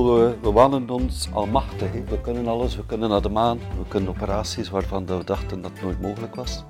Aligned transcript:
we, 0.00 0.36
we 0.40 0.92
ons 0.92 1.28
almachtig. 1.32 1.90
We 2.08 2.20
kunnen 2.20 2.46
alles, 2.46 2.76
we 2.76 2.86
kunnen 2.86 3.08
naar 3.08 3.22
de 3.22 3.28
maan, 3.28 3.58
we 3.58 3.88
kunnen 3.88 4.10
operaties 4.10 4.70
waarvan 4.70 5.06
we 5.06 5.24
dachten 5.24 5.62
dat 5.62 5.70
het 5.72 5.82
nooit 5.82 6.00
mogelijk 6.00 6.34
was. 6.34 6.64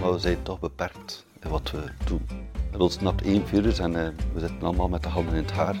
Maar 0.00 0.12
we 0.12 0.18
zijn 0.18 0.42
toch 0.42 0.60
beperkt 0.60 1.26
in 1.42 1.50
wat 1.50 1.70
we 1.70 1.78
doen. 2.04 2.26
Het 2.70 2.80
ontsnapt 2.80 3.22
één 3.22 3.46
virus 3.46 3.78
en 3.78 3.96
eh, 3.96 4.08
we 4.32 4.40
zitten 4.40 4.62
allemaal 4.62 4.88
met 4.88 5.02
de 5.02 5.08
handen 5.08 5.34
in 5.34 5.42
het 5.42 5.52
haar. 5.52 5.76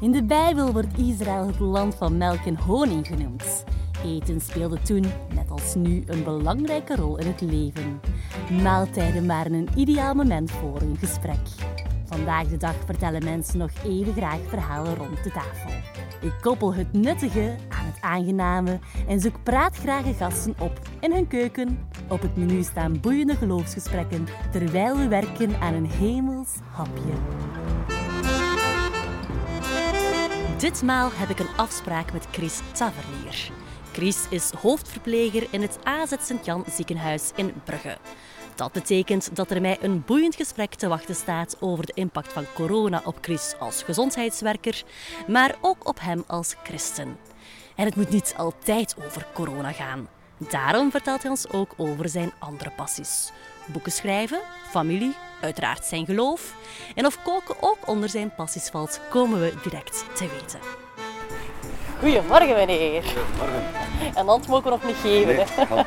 In 0.00 0.12
de 0.12 0.22
Bijbel 0.22 0.72
wordt 0.72 0.98
Israël 0.98 1.46
het 1.46 1.58
land 1.58 1.94
van 1.94 2.16
melk 2.16 2.44
en 2.44 2.56
honing 2.56 3.06
genoemd. 3.06 3.64
Eten 4.04 4.40
speelde 4.40 4.82
toen, 4.82 5.04
net 5.34 5.50
als 5.50 5.74
nu, 5.74 6.02
een 6.06 6.24
belangrijke 6.24 6.96
rol 6.96 7.18
in 7.18 7.26
het 7.26 7.40
leven. 7.40 8.00
Maaltijden 8.62 9.26
waren 9.26 9.52
een 9.52 9.68
ideaal 9.76 10.14
moment 10.14 10.50
voor 10.50 10.80
een 10.80 10.96
gesprek. 10.96 11.38
Vandaag 12.12 12.46
de 12.46 12.56
dag 12.56 12.74
vertellen 12.84 13.24
mensen 13.24 13.58
nog 13.58 13.70
even 13.84 14.12
graag 14.12 14.38
verhalen 14.48 14.94
rond 14.94 15.24
de 15.24 15.30
tafel. 15.30 15.70
Ik 16.20 16.32
koppel 16.40 16.74
het 16.74 16.92
nuttige 16.92 17.56
aan 17.68 17.86
het 17.86 18.00
aangename 18.00 18.78
en 19.08 19.20
zoek 19.20 19.42
praatgrage 19.42 20.14
gasten 20.14 20.54
op 20.58 20.78
in 21.00 21.12
hun 21.12 21.26
keuken. 21.26 21.88
Op 22.08 22.22
het 22.22 22.36
menu 22.36 22.62
staan 22.62 23.00
boeiende 23.00 23.36
geloofsgesprekken 23.36 24.26
terwijl 24.50 24.96
we 24.96 25.08
werken 25.08 25.60
aan 25.60 25.74
een 25.74 25.90
hemels 25.90 26.50
hapje. 26.70 27.12
Ditmaal 30.58 31.10
heb 31.12 31.28
ik 31.28 31.38
een 31.38 31.56
afspraak 31.56 32.12
met 32.12 32.26
Chris 32.30 32.60
Tavernier. 32.72 33.50
Chris 33.92 34.26
is 34.28 34.50
hoofdverpleger 34.50 35.46
in 35.50 35.62
het 35.62 35.78
AZ 35.82 36.12
Sint-Jan 36.20 36.64
ziekenhuis 36.70 37.32
in 37.36 37.52
Brugge. 37.64 37.98
Dat 38.54 38.72
betekent 38.72 39.36
dat 39.36 39.50
er 39.50 39.60
mij 39.60 39.78
een 39.80 40.04
boeiend 40.06 40.34
gesprek 40.34 40.74
te 40.74 40.88
wachten 40.88 41.14
staat 41.14 41.56
over 41.60 41.86
de 41.86 41.92
impact 41.94 42.32
van 42.32 42.44
corona 42.54 43.02
op 43.04 43.16
Chris 43.20 43.54
als 43.58 43.82
gezondheidswerker, 43.82 44.82
maar 45.26 45.54
ook 45.60 45.88
op 45.88 46.00
hem 46.00 46.24
als 46.26 46.54
christen. 46.62 47.16
En 47.74 47.84
het 47.84 47.96
moet 47.96 48.10
niet 48.10 48.34
altijd 48.36 48.96
over 49.06 49.26
corona 49.32 49.72
gaan. 49.72 50.08
Daarom 50.36 50.90
vertelt 50.90 51.22
hij 51.22 51.30
ons 51.30 51.50
ook 51.50 51.74
over 51.76 52.08
zijn 52.08 52.32
andere 52.38 52.70
passies. 52.70 53.32
Boeken 53.66 53.92
schrijven, 53.92 54.40
familie, 54.70 55.14
uiteraard 55.40 55.84
zijn 55.84 56.06
geloof. 56.06 56.54
En 56.94 57.06
of 57.06 57.22
koken 57.22 57.56
ook 57.60 57.78
onder 57.86 58.08
zijn 58.08 58.34
passies 58.34 58.68
valt, 58.68 59.00
komen 59.10 59.40
we 59.40 59.54
direct 59.62 60.04
te 60.14 60.28
weten. 60.28 60.60
Goedemorgen 61.98 62.54
meneer. 62.54 63.04
Morgen. 63.38 63.62
En 64.14 64.26
hand 64.26 64.48
mogen 64.48 64.64
we 64.64 64.70
nog 64.70 64.84
niet 64.84 64.96
geven. 64.96 65.34
Nee, 65.34 65.84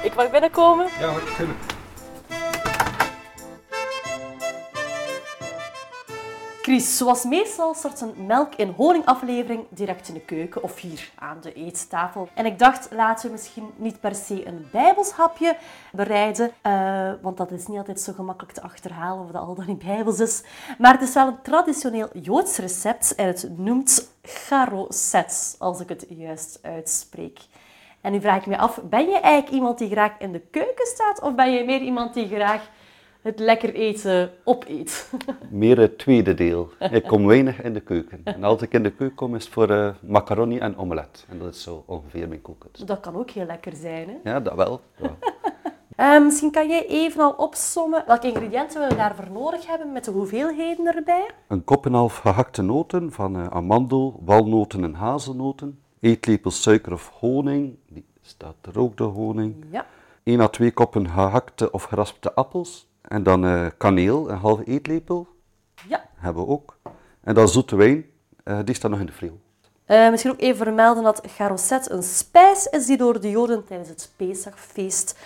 mag. 0.00 0.10
Ik 0.10 0.14
mag 0.14 0.30
binnenkomen. 0.30 0.86
Ja, 1.00 1.08
hoor, 1.08 1.22
kunnen. 1.36 1.56
Chris, 6.62 6.96
zoals 6.96 7.24
meestal 7.24 7.74
start 7.74 8.00
een 8.00 8.26
melk- 8.26 8.54
en 8.54 8.72
honingaflevering 8.76 9.66
direct 9.70 10.08
in 10.08 10.14
de 10.14 10.20
keuken 10.20 10.62
of 10.62 10.80
hier 10.80 11.10
aan 11.18 11.38
de 11.40 11.52
eettafel. 11.52 12.28
En 12.34 12.46
ik 12.46 12.58
dacht, 12.58 12.88
laten 12.90 13.26
we 13.26 13.32
misschien 13.32 13.70
niet 13.76 14.00
per 14.00 14.14
se 14.14 14.46
een 14.46 14.68
bijbelshapje 14.72 15.56
bereiden, 15.92 16.50
eh, 16.62 17.12
want 17.22 17.36
dat 17.36 17.50
is 17.50 17.66
niet 17.66 17.78
altijd 17.78 18.00
zo 18.00 18.12
gemakkelijk 18.12 18.54
te 18.54 18.62
achterhalen 18.62 19.24
of 19.24 19.30
dat 19.30 19.42
al 19.42 19.54
dan 19.54 19.66
niet 19.66 19.84
bijbels 19.84 20.20
is. 20.20 20.42
Maar 20.78 20.92
het 20.92 21.02
is 21.02 21.14
wel 21.14 21.26
een 21.26 21.42
traditioneel 21.42 22.08
Joods 22.12 22.56
recept 22.58 23.14
en 23.14 23.26
het 23.26 23.48
noemt 23.56 24.10
garoset, 24.22 25.56
als 25.58 25.80
ik 25.80 25.88
het 25.88 26.06
juist 26.08 26.58
uitspreek. 26.62 27.40
En 28.00 28.12
nu 28.12 28.20
vraag 28.20 28.40
ik 28.40 28.46
me 28.46 28.58
af, 28.58 28.82
ben 28.82 29.08
je 29.08 29.18
eigenlijk 29.18 29.54
iemand 29.54 29.78
die 29.78 29.90
graag 29.90 30.12
in 30.18 30.32
de 30.32 30.42
keuken 30.50 30.86
staat 30.86 31.22
of 31.22 31.34
ben 31.34 31.52
je 31.52 31.64
meer 31.64 31.80
iemand 31.80 32.14
die 32.14 32.28
graag 32.28 32.70
het 33.22 33.38
lekker 33.38 33.74
eten 33.74 34.30
opeet? 34.44 35.12
Meer 35.50 35.78
het 35.78 35.98
tweede 35.98 36.34
deel. 36.34 36.68
Ik 36.90 37.02
kom 37.02 37.26
weinig 37.26 37.62
in 37.62 37.72
de 37.72 37.80
keuken. 37.80 38.20
En 38.24 38.44
als 38.44 38.62
ik 38.62 38.72
in 38.72 38.82
de 38.82 38.92
keuken 38.92 39.16
kom, 39.16 39.34
is 39.34 39.44
het 39.44 39.52
voor 39.52 39.70
eh, 39.70 39.90
macaroni 40.00 40.58
en 40.58 40.76
omelet. 40.76 41.26
En 41.28 41.38
dat 41.38 41.54
is 41.54 41.62
zo 41.62 41.82
ongeveer 41.86 42.28
mijn 42.28 42.42
kookkunst. 42.42 42.86
Dat 42.86 43.00
kan 43.00 43.16
ook 43.16 43.30
heel 43.30 43.46
lekker 43.46 43.76
zijn. 43.76 44.08
Hè? 44.08 44.30
Ja, 44.30 44.40
dat 44.40 44.54
wel. 44.54 44.80
Ja. 44.96 45.16
Eh, 46.00 46.20
misschien 46.22 46.50
kan 46.50 46.68
jij 46.68 46.86
even 46.86 47.22
al 47.22 47.32
opsommen 47.32 48.04
welke 48.06 48.26
ingrediënten 48.26 48.88
we 48.88 48.94
daarvoor 48.94 49.30
nodig 49.32 49.66
hebben 49.66 49.92
met 49.92 50.04
de 50.04 50.10
hoeveelheden 50.10 50.94
erbij. 50.94 51.26
Een 51.48 51.64
kop 51.64 51.86
en 51.86 51.92
half 51.92 52.16
gehakte 52.16 52.62
noten 52.62 53.12
van 53.12 53.36
eh, 53.36 53.46
amandel, 53.46 54.20
walnoten 54.24 54.84
en 54.84 54.94
hazelnoten. 54.94 55.80
Eetlepel 56.00 56.50
suiker 56.50 56.92
of 56.92 57.08
honing. 57.18 57.76
Staat 58.30 58.54
er 58.62 58.78
ook, 58.78 58.96
de 58.96 59.02
honing. 59.04 59.64
Ja. 59.70 59.86
1 60.22 60.40
à 60.40 60.48
2 60.48 60.70
koppen 60.72 61.08
gehakte 61.08 61.70
of 61.70 61.82
geraspte 61.82 62.34
appels. 62.34 62.88
En 63.02 63.22
dan 63.22 63.44
eh, 63.44 63.66
kaneel, 63.78 64.30
een 64.30 64.36
halve 64.38 64.64
eetlepel. 64.64 65.28
ja. 65.88 66.04
Hebben 66.14 66.44
we 66.44 66.50
ook. 66.50 66.78
En 67.20 67.34
dan 67.34 67.48
zoete 67.48 67.76
wijn. 67.76 68.04
eh, 68.44 68.58
die 68.64 68.74
staat 68.74 68.90
nog 68.90 69.00
in 69.00 69.06
de 69.06 69.12
vril. 69.12 69.40
Eh, 69.84 70.10
misschien 70.10 70.30
ook 70.32 70.40
even 70.40 70.56
vermelden 70.56 71.02
dat 71.02 71.22
garoset 71.26 71.90
een 71.90 72.02
spijs 72.02 72.66
is 72.66 72.86
die 72.86 72.96
door 72.96 73.20
de 73.20 73.30
Joden 73.30 73.64
tijdens 73.64 73.88
het 73.88 74.10
Pesachfeest 74.16 75.18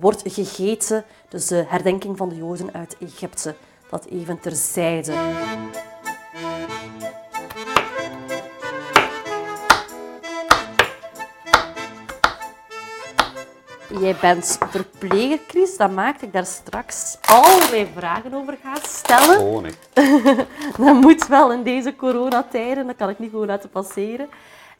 wordt 0.00 0.22
gegeten. 0.24 1.04
Dus 1.28 1.46
de 1.46 1.64
herdenking 1.68 2.16
van 2.16 2.28
de 2.28 2.36
Joden 2.36 2.72
uit 2.72 2.96
Egypte. 3.00 3.54
Dat 3.90 4.04
even 4.04 4.40
terzijde. 4.40 5.12
Jij 14.00 14.16
bent 14.20 14.58
verpleger, 14.70 15.38
Chris. 15.48 15.76
Dat 15.76 15.90
maakt 15.90 16.20
dat 16.20 16.28
ik 16.28 16.32
daar 16.32 16.46
straks 16.46 17.16
allerlei 17.20 17.88
vragen 17.96 18.34
over 18.34 18.58
ga 18.62 18.74
stellen. 18.82 19.40
Honing. 19.40 19.74
Dat 20.84 21.00
moet 21.00 21.26
wel 21.26 21.52
in 21.52 21.62
deze 21.62 21.96
coronatijden, 21.96 22.86
dat 22.86 22.96
kan 22.96 23.08
ik 23.08 23.18
niet 23.18 23.30
gewoon 23.30 23.46
laten 23.46 23.70
passeren. 23.70 24.28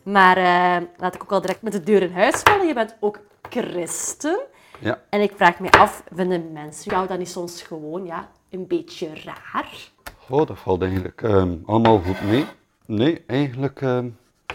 Maar 0.02 0.36
eh, 0.36 0.86
laat 0.96 1.14
ik 1.14 1.22
ook 1.22 1.32
al 1.32 1.40
direct 1.40 1.62
met 1.62 1.72
de 1.72 1.82
deur 1.82 2.02
in 2.02 2.12
huis 2.12 2.40
vallen. 2.44 2.66
Je 2.66 2.74
bent 2.74 2.96
ook 3.00 3.18
christen. 3.50 4.40
Ja. 4.78 4.98
En 5.08 5.20
ik 5.20 5.32
vraag 5.36 5.58
me 5.58 5.70
af, 5.70 6.02
vinden 6.14 6.52
mensen 6.52 6.90
jou 6.90 7.06
dat 7.06 7.18
niet 7.18 7.28
soms 7.28 7.62
gewoon 7.62 8.04
ja, 8.06 8.28
een 8.50 8.66
beetje 8.66 9.08
raar? 9.24 9.90
Oh, 10.28 10.46
dat 10.46 10.58
valt 10.58 10.82
eigenlijk 10.82 11.22
ehm, 11.22 11.54
allemaal 11.66 11.98
goed 11.98 12.22
mee. 12.22 12.44
Nee, 12.86 13.24
eigenlijk, 13.26 13.80
ehm, 13.80 14.08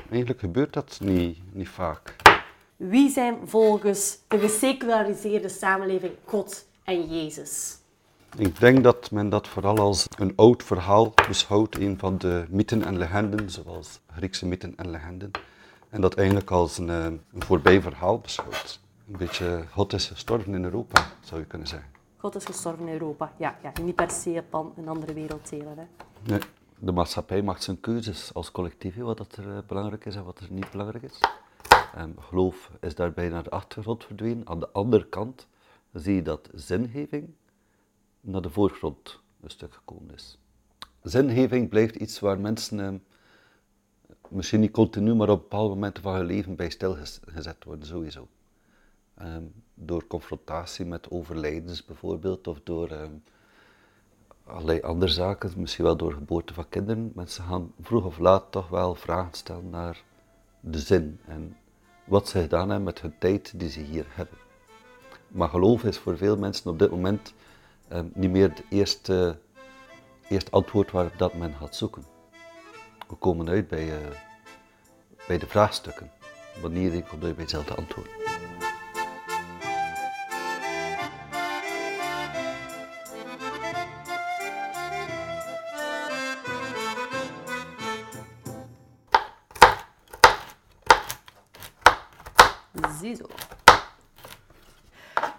eigenlijk 0.09 0.40
gebeurt 0.40 0.73
dat 0.73 0.97
niet, 1.01 1.38
niet 1.51 1.69
vaak. 1.69 2.16
Wie 2.77 3.09
zijn 3.09 3.38
volgens 3.47 4.17
de 4.27 4.39
geseculariseerde 4.39 5.49
samenleving 5.49 6.13
God 6.25 6.67
en 6.83 7.07
Jezus? 7.07 7.77
Ik 8.38 8.59
denk 8.59 8.83
dat 8.83 9.11
men 9.11 9.29
dat 9.29 9.47
vooral 9.47 9.77
als 9.77 10.07
een 10.17 10.33
oud 10.35 10.63
verhaal 10.63 11.13
beschouwt, 11.27 11.75
een 11.75 11.99
van 11.99 12.17
de 12.17 12.45
mythen 12.49 12.83
en 12.83 12.97
legenden, 12.97 13.49
zoals 13.49 13.99
Griekse 14.11 14.45
mythen 14.45 14.73
en 14.75 14.89
legenden. 14.89 15.31
En 15.89 16.01
dat 16.01 16.16
eigenlijk 16.16 16.51
als 16.51 16.77
een, 16.77 16.89
eh, 16.89 17.03
een 17.05 17.21
voorbij 17.33 17.81
verhaal 17.81 18.19
beschouwt. 18.19 18.79
Een 19.11 19.17
beetje, 19.17 19.63
God 19.71 19.93
is 19.93 20.07
gestorven 20.07 20.53
in 20.53 20.63
Europa, 20.63 21.05
zou 21.19 21.39
je 21.41 21.47
kunnen 21.47 21.67
zeggen. 21.67 21.89
God 22.17 22.35
is 22.35 22.45
gestorven 22.45 22.87
in 22.87 22.93
Europa. 22.93 23.33
Ja, 23.37 23.57
ja 23.63 23.71
niet 23.81 23.95
per 23.95 24.11
se 24.11 24.43
op 24.51 24.77
een 24.77 24.87
andere 24.87 25.13
werelddelen. 25.13 25.77
Hè. 25.77 25.83
Nee, 26.31 26.39
de 26.79 26.91
maatschappij 26.91 27.41
maakt 27.41 27.63
zijn 27.63 27.79
keuzes 27.79 28.33
als 28.33 28.51
collectief, 28.51 28.95
wat 28.95 29.17
dat 29.17 29.35
er 29.35 29.55
eh, 29.55 29.57
belangrijk 29.67 30.05
is 30.05 30.16
en 30.16 30.23
wat 30.23 30.39
er 30.39 30.47
niet 30.49 30.71
belangrijk 30.71 31.03
is. 31.03 31.19
Ehm, 31.95 32.11
geloof 32.19 32.72
is 32.79 32.95
daarbij 32.95 33.29
naar 33.29 33.44
de 33.44 33.50
achtergrond 33.50 34.05
verdwenen. 34.05 34.47
Aan 34.47 34.59
de 34.59 34.69
andere 34.69 35.05
kant 35.07 35.47
zie 35.94 36.16
je 36.16 36.22
dat 36.22 36.50
zingeving 36.53 37.29
naar 38.22 38.41
de 38.41 38.50
voorgrond 38.50 39.19
een 39.41 39.50
stuk 39.50 39.73
gekomen 39.73 40.13
is. 40.13 40.39
Zingeving 41.01 41.69
blijft 41.69 41.95
iets 41.95 42.19
waar 42.19 42.39
mensen 42.39 42.79
ehm, 42.79 42.97
misschien 44.29 44.59
niet 44.59 44.72
continu, 44.72 45.16
maar 45.16 45.29
op 45.29 45.39
bepaalde 45.41 45.73
momenten 45.73 46.03
van 46.03 46.13
hun 46.13 46.25
leven 46.25 46.55
bij 46.55 46.69
stilgezet 46.69 47.63
worden, 47.63 47.88
sowieso. 47.88 48.28
Ehm, 49.16 49.44
door 49.73 50.07
confrontatie 50.07 50.85
met 50.85 51.11
overlijdens 51.11 51.85
bijvoorbeeld, 51.85 52.47
of 52.47 52.59
door 52.63 52.89
ehm, 52.89 53.13
allerlei 54.43 54.81
andere 54.81 55.11
zaken, 55.11 55.52
misschien 55.55 55.85
wel 55.85 55.97
door 55.97 56.14
geboorte 56.14 56.53
van 56.53 56.69
kinderen. 56.69 57.11
Mensen 57.16 57.43
gaan 57.43 57.73
vroeg 57.81 58.05
of 58.05 58.17
laat 58.17 58.52
toch 58.52 58.69
wel 58.69 58.96
vragen 58.96 59.34
stellen 59.34 59.69
naar 59.69 60.03
de 60.72 60.79
zin 60.79 61.19
en 61.25 61.58
wat 62.03 62.29
ze 62.29 62.41
gedaan 62.41 62.67
hebben 62.69 62.84
met 62.84 63.02
hun 63.02 63.14
tijd 63.19 63.59
die 63.59 63.69
ze 63.69 63.79
hier 63.79 64.05
hebben. 64.09 64.37
Maar 65.28 65.49
geloof 65.49 65.84
is 65.84 65.97
voor 65.97 66.17
veel 66.17 66.37
mensen 66.37 66.72
op 66.72 66.79
dit 66.79 66.90
moment 66.90 67.34
eh, 67.87 67.99
niet 68.14 68.31
meer 68.31 68.49
het 68.49 68.64
eerste, 68.69 69.40
eerste 70.29 70.52
antwoord 70.52 70.91
waarop 70.91 71.17
dat 71.17 71.34
men 71.34 71.53
gaat 71.53 71.75
zoeken. 71.75 72.03
We 73.08 73.16
komen 73.16 73.49
uit 73.49 73.67
bij, 73.67 73.91
eh, 73.91 74.17
bij 75.28 75.37
de 75.37 75.47
vraagstukken. 75.47 76.11
Wanneer 76.61 76.93
ik 76.93 77.11
je 77.11 77.17
bij 77.17 77.34
hetzelfde 77.37 77.75
antwoord. 77.75 78.09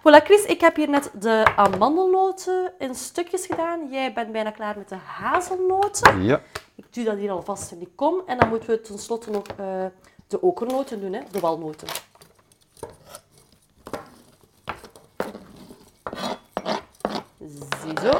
Voilà, 0.09 0.23
Chris, 0.23 0.45
ik 0.45 0.61
heb 0.61 0.75
hier 0.75 0.89
net 0.89 1.11
de 1.13 1.51
amandelnoten 1.55 2.73
in 2.79 2.95
stukjes 2.95 3.45
gedaan. 3.45 3.89
Jij 3.89 4.13
bent 4.13 4.31
bijna 4.31 4.51
klaar 4.51 4.77
met 4.77 4.89
de 4.89 4.95
hazelnoten. 4.95 6.23
Ja. 6.23 6.41
Ik 6.75 6.93
doe 6.93 7.03
dat 7.03 7.17
hier 7.17 7.31
alvast 7.31 7.71
in 7.71 7.79
die 7.79 7.91
kom. 7.95 8.21
En 8.25 8.37
dan 8.37 8.49
moeten 8.49 8.69
we 8.69 8.81
tenslotte 8.81 9.31
nog 9.31 9.47
eh, 9.47 9.85
de 10.27 10.41
okernoten 10.41 11.01
doen, 11.01 11.13
hè? 11.13 11.21
de 11.31 11.39
walnoten. 11.39 11.87
Ziezo. 17.83 18.19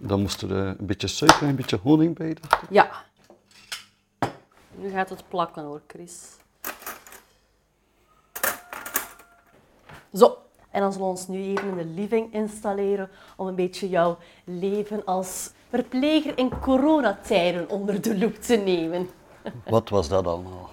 Dan 0.00 0.20
moest 0.20 0.42
er 0.42 0.50
een 0.50 0.76
beetje 0.80 1.08
suiker 1.08 1.42
en 1.42 1.48
een 1.48 1.56
beetje 1.56 1.78
honing 1.82 2.16
bij. 2.16 2.36
dacht 2.40 2.62
ik. 2.62 2.70
Ja. 2.70 2.90
Nu 4.74 4.90
gaat 4.90 5.08
het 5.08 5.28
plakken 5.28 5.62
hoor, 5.62 5.82
Chris. 5.86 6.36
Zo. 10.12 10.45
En 10.76 10.82
dan 10.82 10.92
zullen 10.92 11.06
we 11.06 11.12
ons 11.12 11.28
nu 11.28 11.42
even 11.42 11.68
in 11.68 11.76
de 11.76 12.00
living 12.00 12.32
installeren 12.32 13.08
om 13.36 13.46
een 13.46 13.54
beetje 13.54 13.88
jouw 13.88 14.16
leven 14.44 15.04
als 15.04 15.50
verpleger 15.68 16.38
in 16.38 16.50
coronatijden 16.60 17.70
onder 17.70 18.02
de 18.02 18.18
loep 18.18 18.34
te 18.34 18.56
nemen. 18.56 19.08
Wat 19.68 19.88
was 19.88 20.08
dat 20.08 20.26
allemaal? 20.26 20.70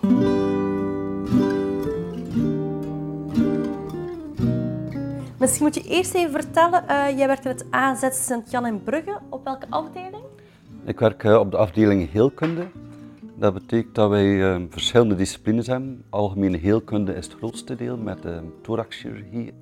Misschien 5.38 5.64
moet 5.66 5.76
je 5.76 5.84
eerst 5.84 6.14
even 6.14 6.32
vertellen, 6.32 6.88
eh, 6.88 7.18
jij 7.18 7.28
werkt 7.28 7.46
in 7.46 7.52
het 7.52 7.66
AZ 7.70 8.10
Sint-Jan 8.12 8.66
in 8.66 8.84
Brugge. 8.84 9.20
Op 9.30 9.44
welke 9.44 9.66
afdeling? 9.70 10.24
Ik 10.86 11.00
werk 11.00 11.24
eh, 11.24 11.40
op 11.40 11.52
de 11.52 11.58
afdeling 11.58 12.12
heelkunde. 12.12 12.68
Dat 13.36 13.54
betekent 13.54 13.96
dat 13.96 14.10
wij 14.10 14.54
eh, 14.54 14.62
verschillende 14.70 15.16
disciplines 15.16 15.68
hebben. 15.68 16.04
Algemene 16.10 16.58
heelkunde 16.58 17.14
is 17.14 17.26
het 17.26 17.36
grootste 17.36 17.76
deel 17.76 17.98
met 17.98 18.26
uh, 18.26 18.38
thoraxchirurgie, 18.62 19.54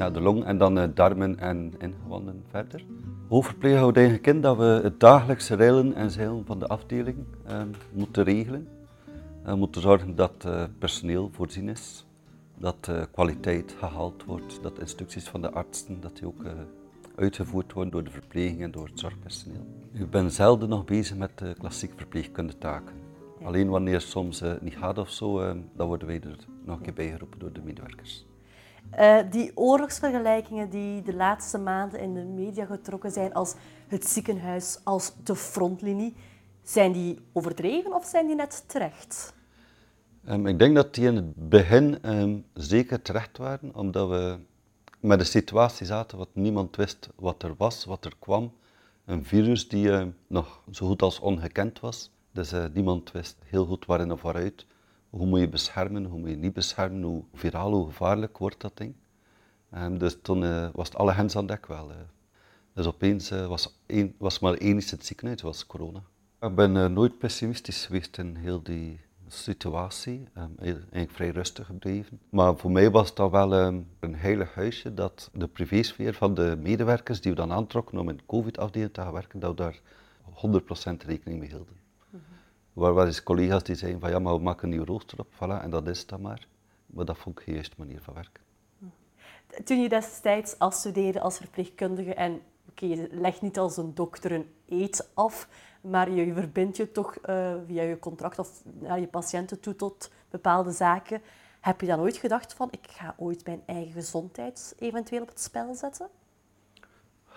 ja, 0.00 0.10
de 0.10 0.20
long 0.20 0.44
en 0.44 0.58
dan 0.58 0.78
eh, 0.78 0.88
darmen 0.94 1.38
en 1.38 1.72
ingewanden 1.78 2.42
verder. 2.50 2.84
Hoofdverpleeg 3.28 3.78
houdt 3.78 3.96
eigenlijk 3.96 4.26
in 4.26 4.40
dat 4.40 4.56
we 4.56 4.80
het 4.82 5.00
dagelijkse 5.00 5.54
rijlen 5.54 5.94
en 5.94 6.10
zeilen 6.10 6.46
van 6.46 6.58
de 6.58 6.66
afdeling 6.66 7.16
eh, 7.46 7.62
moeten 7.92 8.24
regelen. 8.24 8.68
We 9.44 9.56
moeten 9.56 9.82
zorgen 9.82 10.14
dat 10.14 10.44
eh, 10.46 10.64
personeel 10.78 11.30
voorzien 11.32 11.68
is, 11.68 12.06
dat 12.58 12.88
eh, 12.88 13.02
kwaliteit 13.12 13.74
gehaald 13.78 14.24
wordt, 14.24 14.58
dat 14.62 14.78
instructies 14.78 15.28
van 15.28 15.40
de 15.40 15.50
artsen 15.50 16.00
dat 16.00 16.16
die 16.16 16.26
ook 16.26 16.44
eh, 16.44 16.52
uitgevoerd 17.16 17.72
worden 17.72 17.92
door 17.92 18.04
de 18.04 18.10
verpleging 18.10 18.62
en 18.62 18.70
door 18.70 18.86
het 18.86 18.98
zorgpersoneel. 18.98 19.66
Ik 19.92 20.10
ben 20.10 20.30
zelden 20.30 20.68
nog 20.68 20.84
bezig 20.84 21.16
met 21.16 21.38
de 21.38 21.54
klassieke 21.58 21.96
verpleegkundetaken. 21.96 22.94
Alleen 23.42 23.68
wanneer 23.68 24.00
soms 24.00 24.40
eh, 24.40 24.52
niet 24.60 24.76
gaat 24.76 24.98
of 24.98 25.10
zo, 25.10 25.40
eh, 25.40 25.56
dan 25.76 25.86
worden 25.86 26.06
wij 26.06 26.20
er 26.20 26.36
nog 26.64 26.76
een 26.76 26.82
keer 26.82 26.92
bijgeroepen 26.92 27.38
door 27.38 27.52
de 27.52 27.60
medewerkers. 27.64 28.26
Eh, 28.90 29.18
die 29.30 29.56
oorlogsvergelijkingen 29.56 30.70
die 30.70 31.02
de 31.02 31.14
laatste 31.14 31.58
maanden 31.58 32.00
in 32.00 32.14
de 32.14 32.24
media 32.24 32.64
getrokken 32.64 33.10
zijn 33.10 33.34
als 33.34 33.54
het 33.88 34.08
ziekenhuis 34.08 34.78
als 34.84 35.12
de 35.24 35.36
frontlinie, 35.36 36.14
zijn 36.62 36.92
die 36.92 37.18
overdreven 37.32 37.94
of 37.94 38.04
zijn 38.04 38.26
die 38.26 38.36
net 38.36 38.64
terecht? 38.66 39.34
Ehm, 40.24 40.46
ik 40.46 40.58
denk 40.58 40.74
dat 40.74 40.94
die 40.94 41.06
in 41.06 41.16
het 41.16 41.48
begin 41.48 42.02
ehm, 42.02 42.38
zeker 42.54 43.02
terecht 43.02 43.38
waren, 43.38 43.74
omdat 43.74 44.08
we 44.08 44.38
met 45.00 45.20
een 45.20 45.26
situatie 45.26 45.86
zaten 45.86 46.18
wat 46.18 46.28
niemand 46.32 46.76
wist 46.76 47.08
wat 47.16 47.42
er 47.42 47.54
was, 47.56 47.84
wat 47.84 48.04
er 48.04 48.14
kwam. 48.18 48.52
Een 49.04 49.24
virus 49.24 49.68
die 49.68 49.92
eh, 49.92 50.06
nog 50.26 50.62
zo 50.70 50.86
goed 50.86 51.02
als 51.02 51.20
ongekend 51.20 51.80
was. 51.80 52.10
Dus 52.32 52.52
eh, 52.52 52.64
niemand 52.72 53.12
wist 53.12 53.36
heel 53.44 53.66
goed 53.66 53.86
waarin 53.86 54.12
of 54.12 54.22
waaruit. 54.22 54.66
Hoe 55.10 55.26
moet 55.26 55.40
je 55.40 55.48
beschermen, 55.48 56.04
hoe 56.04 56.18
moet 56.18 56.28
je 56.30 56.36
niet 56.36 56.52
beschermen, 56.52 57.02
hoe 57.02 57.22
viraal, 57.34 57.72
hoe 57.72 57.86
gevaarlijk 57.86 58.38
wordt 58.38 58.60
dat 58.60 58.76
ding. 58.76 58.94
Ehm, 59.70 59.98
dus 59.98 60.16
toen 60.22 60.44
eh, 60.44 60.68
was 60.72 60.88
het 60.88 60.96
alle 60.96 61.12
hens 61.12 61.36
aan 61.36 61.46
dek 61.46 61.66
wel. 61.66 61.90
eh. 61.90 61.96
Dus 62.74 62.86
opeens 62.86 63.30
eh, 63.30 63.46
was, 63.46 63.80
één, 63.86 64.14
was 64.18 64.38
maar 64.38 64.54
één 64.54 64.76
iets 64.76 64.90
het 64.90 65.06
ziekenhuis, 65.06 65.42
was 65.42 65.66
corona. 65.66 66.02
Ik 66.40 66.54
ben 66.54 66.92
nooit 66.92 67.18
pessimistisch 67.18 67.86
geweest 67.86 68.18
in 68.18 68.36
heel 68.36 68.62
die 68.62 69.00
situatie. 69.26 70.28
Heel- 70.34 70.48
eigenlijk 70.58 71.10
vrij 71.10 71.30
rustig 71.30 71.66
gebleven. 71.66 72.20
Maar 72.30 72.56
voor 72.56 72.70
mij 72.70 72.90
was 72.90 73.14
dat 73.14 73.30
wel 73.30 73.54
ehm, 73.54 73.80
een 74.00 74.14
heilig 74.16 74.54
huisje 74.54 74.94
dat 74.94 75.30
de 75.32 75.48
privésfeer 75.48 76.14
van 76.14 76.34
de 76.34 76.56
medewerkers 76.62 77.20
die 77.20 77.30
we 77.30 77.36
dan 77.36 77.52
aantrokken 77.52 77.98
om 77.98 78.08
in 78.08 78.16
de 78.16 78.22
covid-afdeling 78.26 78.92
te 78.92 79.00
gaan 79.00 79.12
werken, 79.12 79.40
dat 79.40 79.50
we 79.50 79.56
daar 79.56 79.80
100% 81.02 81.04
rekening 81.06 81.38
mee 81.40 81.48
hielden. 81.48 81.78
Waren 82.72 82.94
wel 82.94 83.06
eens 83.06 83.22
collega's 83.22 83.62
die 83.62 83.74
zeiden 83.74 84.00
van 84.00 84.10
ja, 84.10 84.18
maar 84.18 84.34
we 84.34 84.42
maken 84.42 84.64
een 84.64 84.74
nieuw 84.74 84.84
rooster 84.84 85.18
op, 85.18 85.34
voilà, 85.34 85.62
en 85.62 85.70
dat 85.70 85.88
is 85.88 86.06
dat 86.06 86.20
maar. 86.20 86.46
Maar 86.86 87.04
dat 87.04 87.18
vond 87.18 87.38
ik 87.38 87.44
geen 87.44 87.54
juiste 87.54 87.76
manier 87.78 88.00
van 88.02 88.14
werken. 88.14 88.42
Toen 89.64 89.82
je 89.82 89.88
destijds 89.88 90.58
afstudeerde 90.58 91.20
als 91.20 91.36
verpleegkundige 91.36 92.14
en 92.14 92.40
oké, 92.68 92.86
je 92.86 93.08
legt 93.10 93.42
niet 93.42 93.58
als 93.58 93.76
een 93.76 93.94
dokter 93.94 94.32
een 94.32 94.50
eet 94.68 95.10
af, 95.14 95.48
maar 95.80 96.10
je 96.10 96.34
verbindt 96.34 96.76
je 96.76 96.92
toch 96.92 97.16
eh, 97.16 97.54
via 97.66 97.82
je 97.82 97.98
contract 97.98 98.38
of 98.38 98.62
naar 98.64 99.00
je 99.00 99.06
patiënten 99.06 99.60
toe 99.60 99.76
tot 99.76 100.10
bepaalde 100.30 100.70
zaken. 100.70 101.22
Heb 101.60 101.80
je 101.80 101.86
dan 101.86 102.00
ooit 102.00 102.16
gedacht 102.16 102.54
van, 102.54 102.68
ik 102.70 102.86
ga 102.90 103.14
ooit 103.18 103.46
mijn 103.46 103.62
eigen 103.66 103.92
gezondheid 103.92 104.74
eventueel 104.78 105.22
op 105.22 105.28
het 105.28 105.40
spel 105.40 105.74
zetten? 105.74 106.08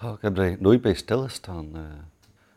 Ja, 0.02 0.14
ik 0.14 0.22
heb 0.22 0.38
er 0.38 0.58
nooit 0.60 0.82
bij 0.82 0.94
stilgestaan. 0.94 1.72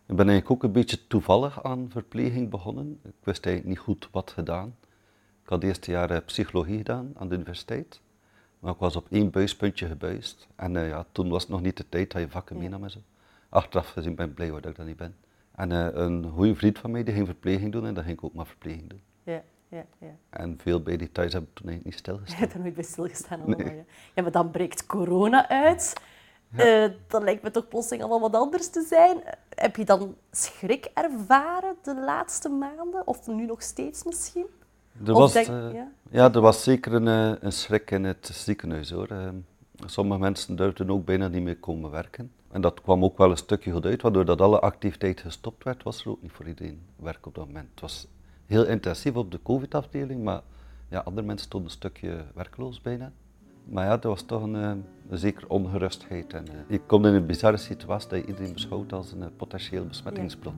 Ik 0.06 0.17
ben 0.17 0.29
eigenlijk 0.29 0.50
ook 0.50 0.62
een 0.62 0.73
beetje 0.73 1.06
toevallig 1.06 1.62
aan 1.62 1.91
verpleging 1.91 2.50
begonnen. 2.50 3.00
Ik 3.03 3.12
wist 3.23 3.47
eigenlijk 3.47 3.76
niet 3.76 3.85
goed 3.85 4.08
wat 4.12 4.31
gedaan. 4.31 4.76
Ik 5.43 5.49
had 5.49 5.62
het 5.62 5.70
eerste 5.70 5.91
jaar 5.91 6.23
psychologie 6.23 6.76
gedaan 6.76 7.12
aan 7.17 7.29
de 7.29 7.35
universiteit. 7.35 8.00
Maar 8.58 8.73
ik 8.73 8.79
was 8.79 8.97
op 8.97 9.06
één 9.11 9.31
buispuntje 9.31 9.87
gebuist. 9.87 10.49
En 10.56 10.76
eh, 10.76 10.88
ja, 10.88 11.06
toen 11.12 11.29
was 11.29 11.43
het 11.43 11.50
nog 11.50 11.61
niet 11.61 11.76
de 11.76 11.88
tijd 11.88 12.12
dat 12.12 12.20
je 12.23 12.29
vakken 12.29 12.58
meenam 12.58 12.82
en 12.85 12.91
zo. 12.91 12.99
Achteraf 13.49 13.88
gezien 13.88 14.14
ben 14.14 14.29
ik 14.29 14.35
blij 14.35 14.50
dat 14.50 14.67
ik 14.67 14.76
dat 14.76 14.87
niet 14.87 14.97
ben. 14.97 15.17
En 15.55 15.73
eh, 15.73 15.88
een 15.93 16.31
goede 16.31 16.55
vriend 16.55 16.79
van 16.79 16.91
mij 16.91 17.05
die 17.05 17.14
ging 17.14 17.26
verpleging 17.26 17.73
doen 17.73 17.87
en 17.87 17.94
dan 17.94 18.05
ging 18.05 18.17
ik 18.17 18.25
ook 18.25 18.35
maar 18.35 18.47
verpleging 18.47 18.88
doen. 18.88 19.00
Ja, 19.23 19.43
ja, 19.69 19.85
ja. 19.99 20.17
En 20.31 20.59
veel 20.59 20.82
bij 20.82 20.97
details 20.97 21.32
heb 21.32 21.43
ik 21.43 21.55
toen 21.55 21.69
eigenlijk 21.69 21.85
niet 21.85 21.94
Je 21.94 22.00
stilgestaan. 22.00 22.41
hebt 22.41 22.52
er 22.52 22.61
nooit 22.61 22.75
bij 22.75 22.85
stilgestaan. 22.85 23.41
allemaal, 23.41 23.67
ja. 23.67 23.85
ja, 24.14 24.23
maar 24.23 24.32
dan 24.32 24.50
breekt 24.50 24.87
corona 24.87 25.49
uit. 25.49 26.00
Eh, 26.54 26.84
dan 27.08 27.25
lijkt 27.25 27.43
me 27.43 27.50
toch 27.50 27.69
plotseling 27.69 28.02
allemaal 28.02 28.31
wat 28.31 28.40
anders 28.40 28.69
te 28.69 28.87
zijn. 28.88 29.22
Heb 29.48 29.76
je 29.76 29.84
dan 29.84 30.14
schrik 30.31 30.90
ervaren 30.94 31.76
de 31.82 32.00
laatste 32.04 32.48
maanden? 32.48 33.06
Of 33.06 33.26
nu 33.26 33.46
nog 33.46 33.62
steeds 33.62 34.04
misschien? 34.04 34.46
Er 35.06 35.12
was, 35.12 35.32
denk- 35.32 35.46
eh, 35.46 35.72
ja? 35.72 35.88
ja? 36.10 36.32
er 36.32 36.40
was 36.40 36.62
zeker 36.62 36.93
een, 36.93 37.08
eh, 37.08 37.43
een 37.43 37.52
schrik 37.52 37.90
in 37.90 38.04
het 38.04 38.31
ziekenhuis 38.32 38.90
hoor. 38.90 39.08
Sommige 39.87 40.20
mensen 40.20 40.56
durfden 40.56 40.90
ook 40.90 41.04
bijna 41.04 41.28
niet 41.28 41.43
meer 41.43 41.56
komen 41.58 41.90
werken. 41.90 42.32
En 42.50 42.60
dat 42.60 42.81
kwam 42.81 43.04
ook 43.04 43.19
wel 43.19 43.31
een 43.31 43.37
stukje 43.37 43.72
goed 43.72 43.84
uit, 43.84 44.02
waardoor 44.02 44.25
dat 44.25 44.40
alle 44.40 44.61
activiteit 44.61 45.21
gestopt 45.21 45.64
werd, 45.64 45.82
was 45.82 46.04
er 46.04 46.11
ook 46.11 46.23
niet 46.23 46.32
voor 46.32 46.47
iedereen 46.47 46.87
werk 46.97 47.26
op 47.26 47.35
dat 47.35 47.47
moment. 47.47 47.68
Het 47.71 47.80
was 47.80 48.06
heel 48.47 48.66
intensief 48.66 49.14
op 49.14 49.30
de 49.30 49.42
COVID-afdeling, 49.42 50.23
maar 50.23 50.42
ja, 50.88 50.99
andere 50.99 51.26
mensen 51.26 51.47
stonden 51.47 51.71
een 51.71 51.76
stukje 51.76 52.25
werkloos 52.35 52.80
bijna. 52.80 53.12
Maar 53.68 53.85
ja, 53.85 54.00
er 54.00 54.08
was 54.08 54.23
toch 54.23 54.42
een, 54.42 54.54
eh, 54.54 54.70
een 55.08 55.18
zekere 55.18 55.49
ongerustheid. 55.49 56.32
En, 56.32 56.49
eh, 56.49 56.54
je 56.68 56.80
komt 56.80 57.06
in 57.06 57.14
een 57.14 57.26
bizarre 57.26 57.56
situatie 57.56 58.08
dat 58.08 58.18
je 58.18 58.26
iedereen 58.26 58.52
beschouwt 58.52 58.92
als 58.92 59.12
een 59.12 59.23
eh, 59.23 59.28
potentieel 59.37 59.87
besmettingsbron. 59.87 60.54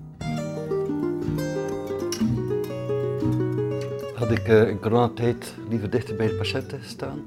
Had 4.15 4.31
ik 4.31 4.47
in 4.47 4.81
coronatijd 4.81 5.55
liever 5.69 5.91
dichter 5.91 6.17
bij 6.17 6.27
de 6.27 6.35
patiënten 6.35 6.79
gestaan? 6.81 7.19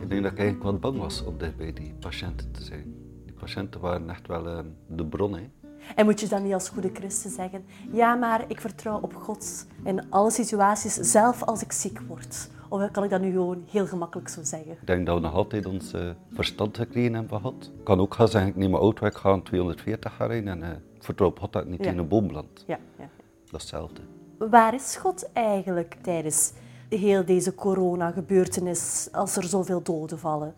Ik 0.00 0.08
denk 0.08 0.22
dat 0.22 0.32
ik 0.32 0.38
eigenlijk 0.38 0.62
wat 0.62 0.80
bang 0.80 0.98
was 0.98 1.24
om 1.24 1.38
dicht 1.38 1.56
bij 1.56 1.72
die 1.72 1.94
patiënten 2.00 2.50
te 2.52 2.62
zijn. 2.62 2.94
Die 3.24 3.34
patiënten 3.34 3.80
waren 3.80 4.10
echt 4.10 4.26
wel 4.26 4.64
de 4.86 5.04
bron. 5.04 5.34
Hè. 5.34 5.50
En 5.94 6.04
moet 6.04 6.20
je 6.20 6.28
dan 6.28 6.42
niet 6.42 6.52
als 6.52 6.68
goede 6.68 6.90
christen 6.92 7.30
zeggen, 7.30 7.64
ja, 7.92 8.14
maar 8.14 8.44
ik 8.48 8.60
vertrouw 8.60 8.98
op 9.00 9.14
God 9.14 9.66
in 9.84 10.10
alle 10.10 10.30
situaties, 10.30 10.94
zelf 10.94 11.42
als 11.42 11.62
ik 11.62 11.72
ziek 11.72 12.00
word? 12.00 12.50
Of 12.72 12.90
kan 12.90 13.04
ik 13.04 13.10
dat 13.10 13.20
nu 13.20 13.30
gewoon 13.30 13.64
heel 13.70 13.86
gemakkelijk 13.86 14.28
zo 14.28 14.40
zeggen? 14.42 14.72
Ik 14.72 14.86
denk 14.86 15.06
dat 15.06 15.14
we 15.14 15.20
nog 15.20 15.34
altijd 15.34 15.66
ons 15.66 15.92
eh, 15.92 16.10
verstand 16.32 16.76
gekregen 16.76 17.14
hebben 17.14 17.40
God. 17.40 17.70
Ik 17.78 17.84
kan 17.84 18.00
ook 18.00 18.14
gaan 18.14 18.28
zeggen, 18.28 18.50
ik 18.50 18.56
neem 18.56 18.70
mijn 18.70 18.82
auto, 18.82 19.06
ik 19.06 19.14
ga 19.14 19.30
aan 19.30 19.42
240 19.42 20.14
gaan 20.16 20.28
rijden 20.28 20.62
en 20.62 20.82
ik 20.94 21.02
vertrouw 21.02 21.28
op 21.28 21.38
God 21.38 21.52
dat 21.52 21.62
ik 21.62 21.68
niet 21.68 21.84
Ja. 21.84 21.90
in 21.90 21.98
een 21.98 22.08
boom 22.08 22.26
beland. 22.26 22.64
Ja, 22.66 22.78
ja. 22.98 23.08
Dat 23.50 23.60
is 23.60 23.70
hetzelfde. 23.70 24.00
Waar 24.38 24.74
is 24.74 24.96
God 24.96 25.32
eigenlijk 25.32 25.96
tijdens 26.02 26.52
heel 26.88 27.24
deze 27.24 27.54
corona-gebeurtenis, 27.54 29.08
als 29.12 29.36
er 29.36 29.44
zoveel 29.44 29.82
doden 29.82 30.18
vallen? 30.18 30.54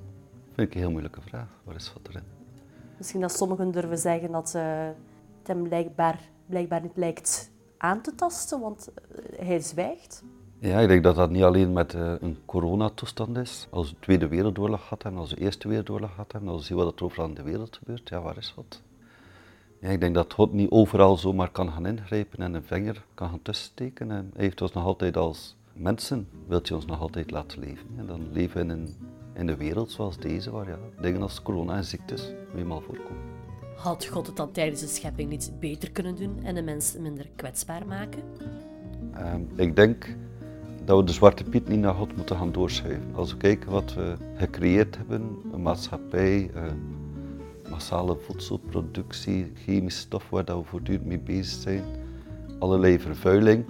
vind 0.55 0.69
ik 0.69 0.75
een 0.75 0.81
heel 0.81 0.91
moeilijke 0.91 1.21
vraag. 1.21 1.49
Waar 1.65 1.75
is 1.75 1.89
God 1.89 2.09
erin? 2.09 2.23
Misschien 2.99 3.21
dat 3.21 3.33
sommigen 3.37 3.71
durven 3.71 3.99
zeggen 3.99 4.33
dat 4.33 4.55
eh, 4.55 4.63
het 5.39 5.47
hem 5.47 5.63
blijkbaar, 5.63 6.21
blijkbaar 6.47 6.83
niet 6.83 6.97
lijkt 6.97 7.51
aan 7.79 8.01
te 8.03 8.15
tasten, 8.15 8.61
want 8.61 8.89
hij 9.37 9.61
zwijgt. 9.61 10.23
Ja, 10.63 10.81
ik 10.81 10.89
denk 10.89 11.03
dat 11.03 11.17
dat 11.17 11.31
niet 11.31 11.43
alleen 11.43 11.73
met 11.73 11.95
eh, 11.95 12.13
een 12.21 12.39
coronatoestand 12.45 13.37
is. 13.37 13.67
Als 13.71 13.89
we 13.89 13.95
de 13.95 14.01
Tweede 14.01 14.29
Wereldoorlog 14.29 14.89
had 14.89 15.03
en 15.03 15.17
als 15.17 15.31
we 15.31 15.37
de 15.37 15.43
Eerste 15.43 15.69
Wereldoorlog 15.69 16.17
had 16.17 16.33
en 16.33 16.49
als 16.49 16.61
we 16.61 16.67
zien 16.67 16.77
wat 16.77 16.99
er 16.99 17.05
overal 17.05 17.29
in 17.29 17.35
de 17.35 17.43
wereld 17.43 17.77
gebeurt, 17.77 18.09
ja, 18.09 18.21
waar 18.21 18.37
is 18.37 18.51
God? 18.51 18.83
Ja, 19.79 19.89
ik 19.89 20.01
denk 20.01 20.15
dat 20.15 20.33
God 20.33 20.53
niet 20.53 20.71
overal 20.71 21.17
zomaar 21.17 21.51
kan 21.51 21.73
gaan 21.73 21.87
ingrijpen 21.87 22.39
en 22.39 22.55
een 22.55 22.63
vinger 22.63 23.05
kan 23.15 23.29
gaan 23.29 23.43
tussensteken. 23.43 24.11
En 24.11 24.31
hij 24.35 24.45
heeft 24.45 24.63
ons 24.63 24.73
nog 24.73 24.85
altijd 24.85 25.17
als 25.17 25.57
mensen 25.73 26.29
wilt 26.47 26.69
je 26.69 26.75
ons 26.75 26.87
nog 26.87 27.01
altijd 27.01 27.31
laten 27.31 27.59
leven. 27.59 27.87
En 27.97 28.07
dan 28.07 28.33
leven 28.33 28.55
we 28.57 28.63
in 28.63 28.71
een, 28.71 28.97
in 29.35 29.49
een 29.49 29.57
wereld 29.57 29.91
zoals 29.91 30.19
deze, 30.19 30.51
waar 30.51 30.69
ja, 30.69 30.79
dingen 31.01 31.23
als 31.23 31.43
corona 31.43 31.77
en 31.77 31.85
ziektes 31.85 32.33
eenmaal 32.57 32.81
voorkomen. 32.81 33.23
Had 33.77 34.07
God 34.07 34.27
het 34.27 34.37
dan 34.37 34.53
tijdens 34.53 34.81
de 34.81 34.87
schepping 34.87 35.29
niet 35.29 35.53
beter 35.61 35.91
kunnen 35.91 36.17
doen 36.17 36.43
en 36.43 36.55
de 36.55 36.63
mens 36.63 36.97
minder 36.99 37.29
kwetsbaar 37.37 37.87
maken? 37.87 38.23
Ehm, 39.15 39.41
ik 39.57 39.77
denk 39.77 40.17
dat 40.85 40.99
we 40.99 41.05
de 41.05 41.13
Zwarte 41.13 41.45
Piet 41.45 41.69
niet 41.69 41.81
naar 41.81 41.95
God 41.95 42.17
moeten 42.17 42.37
gaan 42.37 42.53
doorschuiven. 42.53 43.15
Als 43.15 43.31
we 43.31 43.37
kijken 43.37 43.71
wat 43.71 43.95
we 43.95 44.17
gecreëerd 44.37 44.97
hebben, 44.97 45.37
een 45.53 45.63
maatschappij, 45.63 46.51
uh, 46.55 46.63
massale 47.71 48.17
voedselproductie, 48.17 49.53
chemische 49.55 50.01
stof 50.01 50.31
waar 50.31 50.45
dat 50.45 50.57
we 50.57 50.65
voortdurend 50.65 51.07
mee 51.07 51.19
bezig 51.19 51.61
zijn, 51.61 51.83
allerlei 52.59 52.99
vervuiling, 52.99 53.65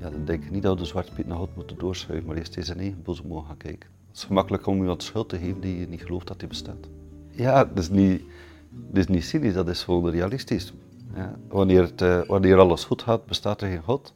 ja, 0.00 0.10
dan 0.10 0.24
denk 0.24 0.44
ik 0.44 0.50
niet 0.50 0.62
dat 0.62 0.74
we 0.74 0.80
de 0.80 0.86
Zwarte 0.86 1.12
Piet 1.12 1.26
naar 1.26 1.38
God 1.38 1.56
moeten 1.56 1.78
doorschuiven, 1.78 2.26
maar 2.26 2.36
eerst 2.36 2.56
eens 2.56 2.68
in 2.68 2.78
eigen 2.78 3.02
boezem 3.02 3.26
mogen 3.26 3.46
gaan 3.46 3.56
kijken. 3.56 3.88
Het 4.08 4.16
is 4.16 4.24
gemakkelijk 4.24 4.66
om 4.66 4.76
iemand 4.76 5.02
schuld 5.02 5.28
te 5.28 5.38
geven 5.38 5.60
die 5.60 5.78
je 5.80 5.88
niet 5.88 6.02
gelooft 6.02 6.26
dat 6.26 6.40
hij 6.40 6.48
bestaat. 6.48 6.88
Ja, 7.30 7.64
dat 7.64 7.78
is 7.78 7.90
niet, 7.90 8.22
dat 8.70 8.96
is 8.96 9.06
niet 9.06 9.24
cynisch, 9.24 9.54
dat 9.54 9.68
is 9.68 9.82
gewoon 9.82 10.10
realistisch. 10.10 10.72
Ja, 11.14 11.36
wanneer, 11.48 11.82
het, 11.82 12.02
uh, 12.02 12.20
wanneer 12.26 12.58
alles 12.58 12.84
goed 12.84 13.02
gaat, 13.02 13.26
bestaat 13.26 13.62
er 13.62 13.68
geen 13.68 13.82
God. 13.82 14.14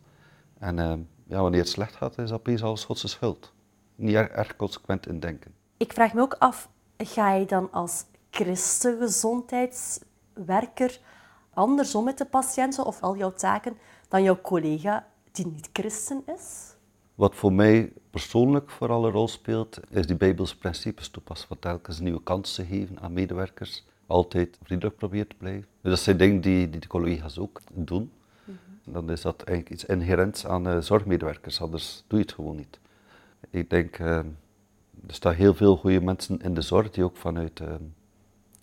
En 0.58 0.78
uh, 0.78 0.92
ja, 1.32 1.40
wanneer 1.40 1.60
het 1.60 1.68
slecht 1.68 1.94
gaat, 1.94 2.18
is 2.18 2.28
dat 2.28 2.38
opeens 2.38 2.62
alles 2.62 2.84
Godse 2.84 3.08
schuld. 3.08 3.52
Niet 3.94 4.14
erg, 4.14 4.28
erg 4.28 4.56
consequent 4.56 5.06
in 5.06 5.20
denken. 5.20 5.54
Ik 5.76 5.92
vraag 5.92 6.14
me 6.14 6.20
ook 6.20 6.36
af, 6.38 6.68
ga 6.96 7.32
je 7.32 7.46
dan 7.46 7.70
als 7.70 8.04
christengezondheidswerker 8.30 11.00
andersom 11.54 12.04
met 12.04 12.18
de 12.18 12.24
patiënten 12.24 12.84
of 12.84 13.00
al 13.00 13.16
jouw 13.16 13.32
taken 13.32 13.78
dan 14.08 14.22
jouw 14.22 14.40
collega 14.40 15.06
die 15.32 15.46
niet 15.46 15.68
christen 15.72 16.22
is? 16.36 16.74
Wat 17.14 17.34
voor 17.34 17.52
mij 17.52 17.92
persoonlijk 18.10 18.70
vooral 18.70 19.04
een 19.04 19.10
rol 19.10 19.28
speelt, 19.28 19.80
is 19.90 20.06
die 20.06 20.16
Bijbelse 20.16 20.58
principes 20.58 21.08
toepassen. 21.08 21.48
Wat 21.48 21.60
telkens 21.60 22.00
nieuwe 22.00 22.22
kansen 22.22 22.66
geven 22.66 23.00
aan 23.00 23.12
medewerkers. 23.12 23.84
Altijd 24.06 24.58
vriendelijk 24.62 24.96
proberen 24.96 25.28
te 25.28 25.36
blijven. 25.38 25.66
Dus 25.80 25.90
dat 25.90 26.00
zijn 26.00 26.16
dingen 26.16 26.40
die, 26.40 26.70
die 26.70 26.80
de 26.80 26.86
collega's 26.86 27.38
ook 27.38 27.60
doen. 27.72 28.10
Dan 28.84 29.10
is 29.10 29.20
dat 29.20 29.42
eigenlijk 29.42 29.70
iets 29.70 29.84
inherents 29.84 30.46
aan 30.46 30.68
uh, 30.68 30.78
zorgmedewerkers, 30.78 31.60
anders 31.60 32.04
doe 32.06 32.18
je 32.18 32.24
het 32.24 32.34
gewoon 32.34 32.56
niet. 32.56 32.80
Ik 33.50 33.70
denk, 33.70 33.98
uh, 33.98 34.16
er 34.16 34.24
staan 35.06 35.34
heel 35.34 35.54
veel 35.54 35.76
goede 35.76 36.00
mensen 36.00 36.40
in 36.40 36.54
de 36.54 36.60
zorg 36.60 36.90
die 36.90 37.04
ook 37.04 37.16
vanuit 37.16 37.60
uh, 37.60 37.74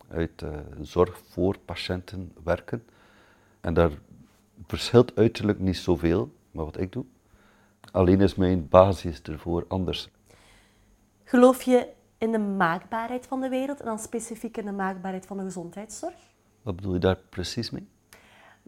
uit, 0.09 0.43
zorg 0.81 1.21
voor 1.29 1.57
patiënten 1.65 2.31
werken. 2.43 2.83
En 3.61 3.73
daar 3.73 3.91
verschilt 4.67 5.15
uiterlijk 5.15 5.59
niet 5.59 5.77
zoveel 5.77 6.31
met 6.51 6.65
wat 6.65 6.79
ik 6.79 6.91
doe. 6.91 7.05
Alleen 7.91 8.21
is 8.21 8.35
mijn 8.35 8.67
basis 8.69 9.21
ervoor 9.21 9.65
anders. 9.67 10.09
Geloof 11.23 11.61
je 11.61 11.87
in 12.17 12.31
de 12.31 12.39
maakbaarheid 12.39 13.27
van 13.27 13.41
de 13.41 13.49
wereld 13.49 13.79
en 13.79 13.85
dan 13.85 13.99
specifiek 13.99 14.57
in 14.57 14.65
de 14.65 14.71
maakbaarheid 14.71 15.25
van 15.25 15.37
de 15.37 15.43
gezondheidszorg? 15.43 16.15
Wat 16.61 16.75
bedoel 16.75 16.93
je 16.93 16.99
daar 16.99 17.19
precies 17.29 17.69
mee? 17.69 17.87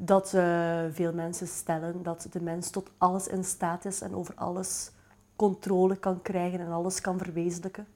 Dat 0.03 0.34
uh, 0.36 0.79
veel 0.91 1.13
mensen 1.13 1.48
stellen 1.48 2.03
dat 2.03 2.27
de 2.31 2.41
mens 2.41 2.70
tot 2.70 2.89
alles 2.98 3.27
in 3.27 3.43
staat 3.43 3.86
is 3.86 4.01
en 4.01 4.15
over 4.15 4.34
alles 4.36 4.91
controle 5.36 5.96
kan 5.96 6.22
krijgen 6.22 6.60
en 6.60 6.72
alles 6.72 7.01
kan 7.01 7.17
verwezenlijken? 7.17 7.88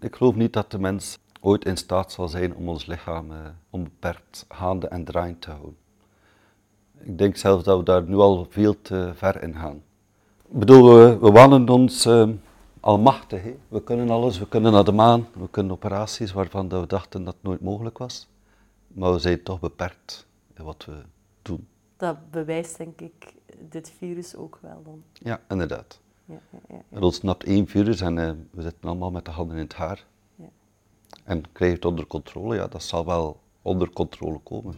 Ik 0.00 0.16
geloof 0.16 0.34
niet 0.34 0.52
dat 0.52 0.70
de 0.70 0.78
mens 0.78 1.18
ooit 1.40 1.64
in 1.64 1.76
staat 1.76 2.12
zal 2.12 2.28
zijn 2.28 2.54
om 2.54 2.68
ons 2.68 2.86
lichaam 2.86 3.30
uh, 3.30 3.38
onbeperkt 3.70 4.44
gaande 4.48 4.88
en 4.88 5.04
draaiend 5.04 5.40
te 5.40 5.50
houden. 5.50 5.76
Ik 6.98 7.18
denk 7.18 7.36
zelfs 7.36 7.64
dat 7.64 7.78
we 7.78 7.84
daar 7.84 8.02
nu 8.02 8.16
al 8.16 8.46
veel 8.50 8.82
te 8.82 9.12
ver 9.14 9.42
in 9.42 9.54
gaan. 9.54 9.82
Ik 10.48 10.58
bedoel, 10.58 10.94
we, 10.94 11.18
we 11.18 11.30
wanen 11.30 11.68
ons 11.68 12.06
uh, 12.06 12.28
almachtig. 12.80 13.42
We 13.68 13.82
kunnen 13.82 14.10
alles, 14.10 14.38
we 14.38 14.48
kunnen 14.48 14.72
naar 14.72 14.84
de 14.84 14.92
maan, 14.92 15.26
we 15.32 15.48
kunnen 15.50 15.72
operaties 15.72 16.32
waarvan 16.32 16.68
we 16.68 16.86
dachten 16.86 17.24
dat 17.24 17.34
het 17.34 17.42
nooit 17.42 17.60
mogelijk 17.60 17.98
was. 17.98 18.28
Maar 18.88 19.12
we 19.12 19.18
zijn 19.18 19.42
toch 19.42 19.60
beperkt 19.60 20.26
in 20.54 20.64
wat 20.64 20.84
we 20.84 20.92
dat 21.96 22.30
bewijst 22.30 22.76
denk 22.76 23.00
ik 23.00 23.34
dit 23.58 23.90
virus 23.98 24.36
ook 24.36 24.58
wel 24.62 24.82
dan. 24.84 25.02
Ja, 25.12 25.40
inderdaad. 25.48 26.00
Ja, 26.24 26.38
ja, 26.50 26.58
ja, 26.68 26.82
Er 26.96 27.02
ontsnapt 27.02 27.44
één 27.44 27.66
virus 27.66 28.00
en 28.00 28.16
uh, 28.16 28.30
we 28.50 28.62
zitten 28.62 28.88
allemaal 28.88 29.10
met 29.10 29.24
de 29.24 29.30
handen 29.30 29.56
in 29.56 29.62
het 29.62 29.74
haar. 29.74 30.06
Ja. 30.34 30.48
En 31.24 31.52
krijg 31.52 31.70
je 31.70 31.76
het 31.76 31.86
onder 31.86 32.06
controle? 32.06 32.54
Ja, 32.54 32.66
dat 32.66 32.82
zal 32.82 33.04
wel 33.04 33.40
onder 33.62 33.90
controle 33.90 34.38
komen. 34.38 34.74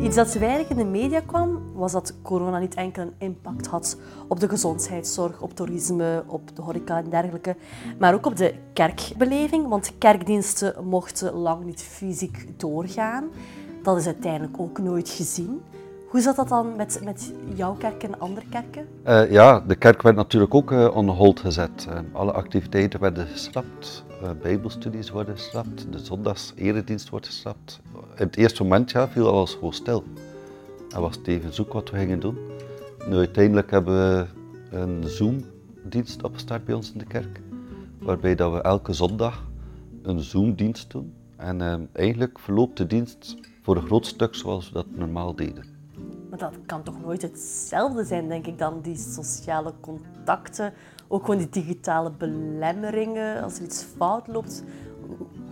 Iets 0.00 0.16
dat 0.16 0.32
weinig 0.32 0.68
in 0.68 0.76
de 0.76 0.84
media 0.84 1.20
kwam, 1.20 1.63
was 1.74 1.92
dat 1.92 2.14
corona 2.22 2.58
niet 2.58 2.74
enkel 2.74 3.02
een 3.02 3.14
impact 3.18 3.66
had 3.66 3.96
op 4.28 4.40
de 4.40 4.48
gezondheidszorg, 4.48 5.40
op 5.40 5.54
toerisme, 5.54 6.24
op 6.26 6.56
de 6.56 6.62
horeca 6.62 6.98
en 6.98 7.10
dergelijke, 7.10 7.56
maar 7.98 8.14
ook 8.14 8.26
op 8.26 8.36
de 8.36 8.54
kerkbeleving, 8.72 9.68
want 9.68 9.92
kerkdiensten 9.98 10.84
mochten 10.84 11.32
lang 11.32 11.64
niet 11.64 11.82
fysiek 11.82 12.46
doorgaan. 12.56 13.24
Dat 13.82 13.96
is 13.96 14.06
uiteindelijk 14.06 14.60
ook 14.60 14.78
nooit 14.78 15.08
gezien. 15.08 15.62
Hoe 16.08 16.20
zat 16.20 16.36
dat 16.36 16.48
dan 16.48 16.76
met, 16.76 17.00
met 17.04 17.32
jouw 17.54 17.74
kerk 17.74 18.02
en 18.02 18.18
andere 18.20 18.46
kerken? 18.48 18.88
Uh, 19.06 19.30
ja, 19.30 19.60
de 19.60 19.74
kerk 19.74 20.02
werd 20.02 20.16
natuurlijk 20.16 20.54
ook 20.54 20.70
uh, 20.70 20.96
on 20.96 21.08
hold 21.08 21.40
gezet. 21.40 21.86
Uh, 21.88 21.98
alle 22.12 22.32
activiteiten 22.32 23.00
werden 23.00 23.26
geschrapt, 23.26 24.04
bijbelstudies 24.42 25.10
worden 25.10 25.36
geschrapt, 25.36 25.92
de 25.92 25.98
zondags 25.98 26.52
eredienst 26.56 27.08
wordt 27.08 27.26
geschrapt. 27.26 27.80
In 27.94 28.26
het 28.26 28.36
eerste 28.36 28.62
moment 28.62 28.92
viel 29.10 29.28
alles 29.28 29.52
gewoon 29.52 29.72
stil. 29.72 30.04
En 30.94 31.00
was 31.00 31.16
het 31.16 31.26
even 31.26 31.52
zoek 31.52 31.72
wat 31.72 31.90
we 31.90 31.98
gingen 31.98 32.20
doen. 32.20 32.38
Nu 33.08 33.16
uiteindelijk 33.16 33.70
hebben 33.70 33.94
we 33.94 34.26
een 34.70 35.08
Zoom-dienst 35.08 36.22
opgestart 36.22 36.64
bij 36.64 36.74
ons 36.74 36.92
in 36.92 36.98
de 36.98 37.04
kerk, 37.04 37.40
waarbij 37.98 38.34
dat 38.34 38.52
we 38.52 38.62
elke 38.62 38.92
zondag 38.92 39.44
een 40.02 40.20
Zoom-dienst 40.20 40.90
doen. 40.90 41.14
En 41.36 41.88
eigenlijk 41.92 42.38
verloopt 42.38 42.76
de 42.76 42.86
dienst 42.86 43.36
voor 43.62 43.76
een 43.76 43.86
groot 43.86 44.06
stuk 44.06 44.34
zoals 44.34 44.68
we 44.68 44.74
dat 44.74 44.86
normaal 44.90 45.34
deden. 45.34 45.64
Maar 46.30 46.38
dat 46.38 46.54
kan 46.66 46.82
toch 46.82 47.00
nooit 47.00 47.22
hetzelfde 47.22 48.04
zijn, 48.04 48.28
denk 48.28 48.46
ik, 48.46 48.58
dan 48.58 48.80
die 48.80 48.96
sociale 48.96 49.72
contacten. 49.80 50.72
Ook 51.08 51.24
gewoon 51.24 51.38
die 51.38 51.48
digitale 51.48 52.10
belemmeringen, 52.10 53.42
als 53.42 53.56
er 53.58 53.64
iets 53.64 53.82
fout 53.82 54.26
loopt. 54.26 54.64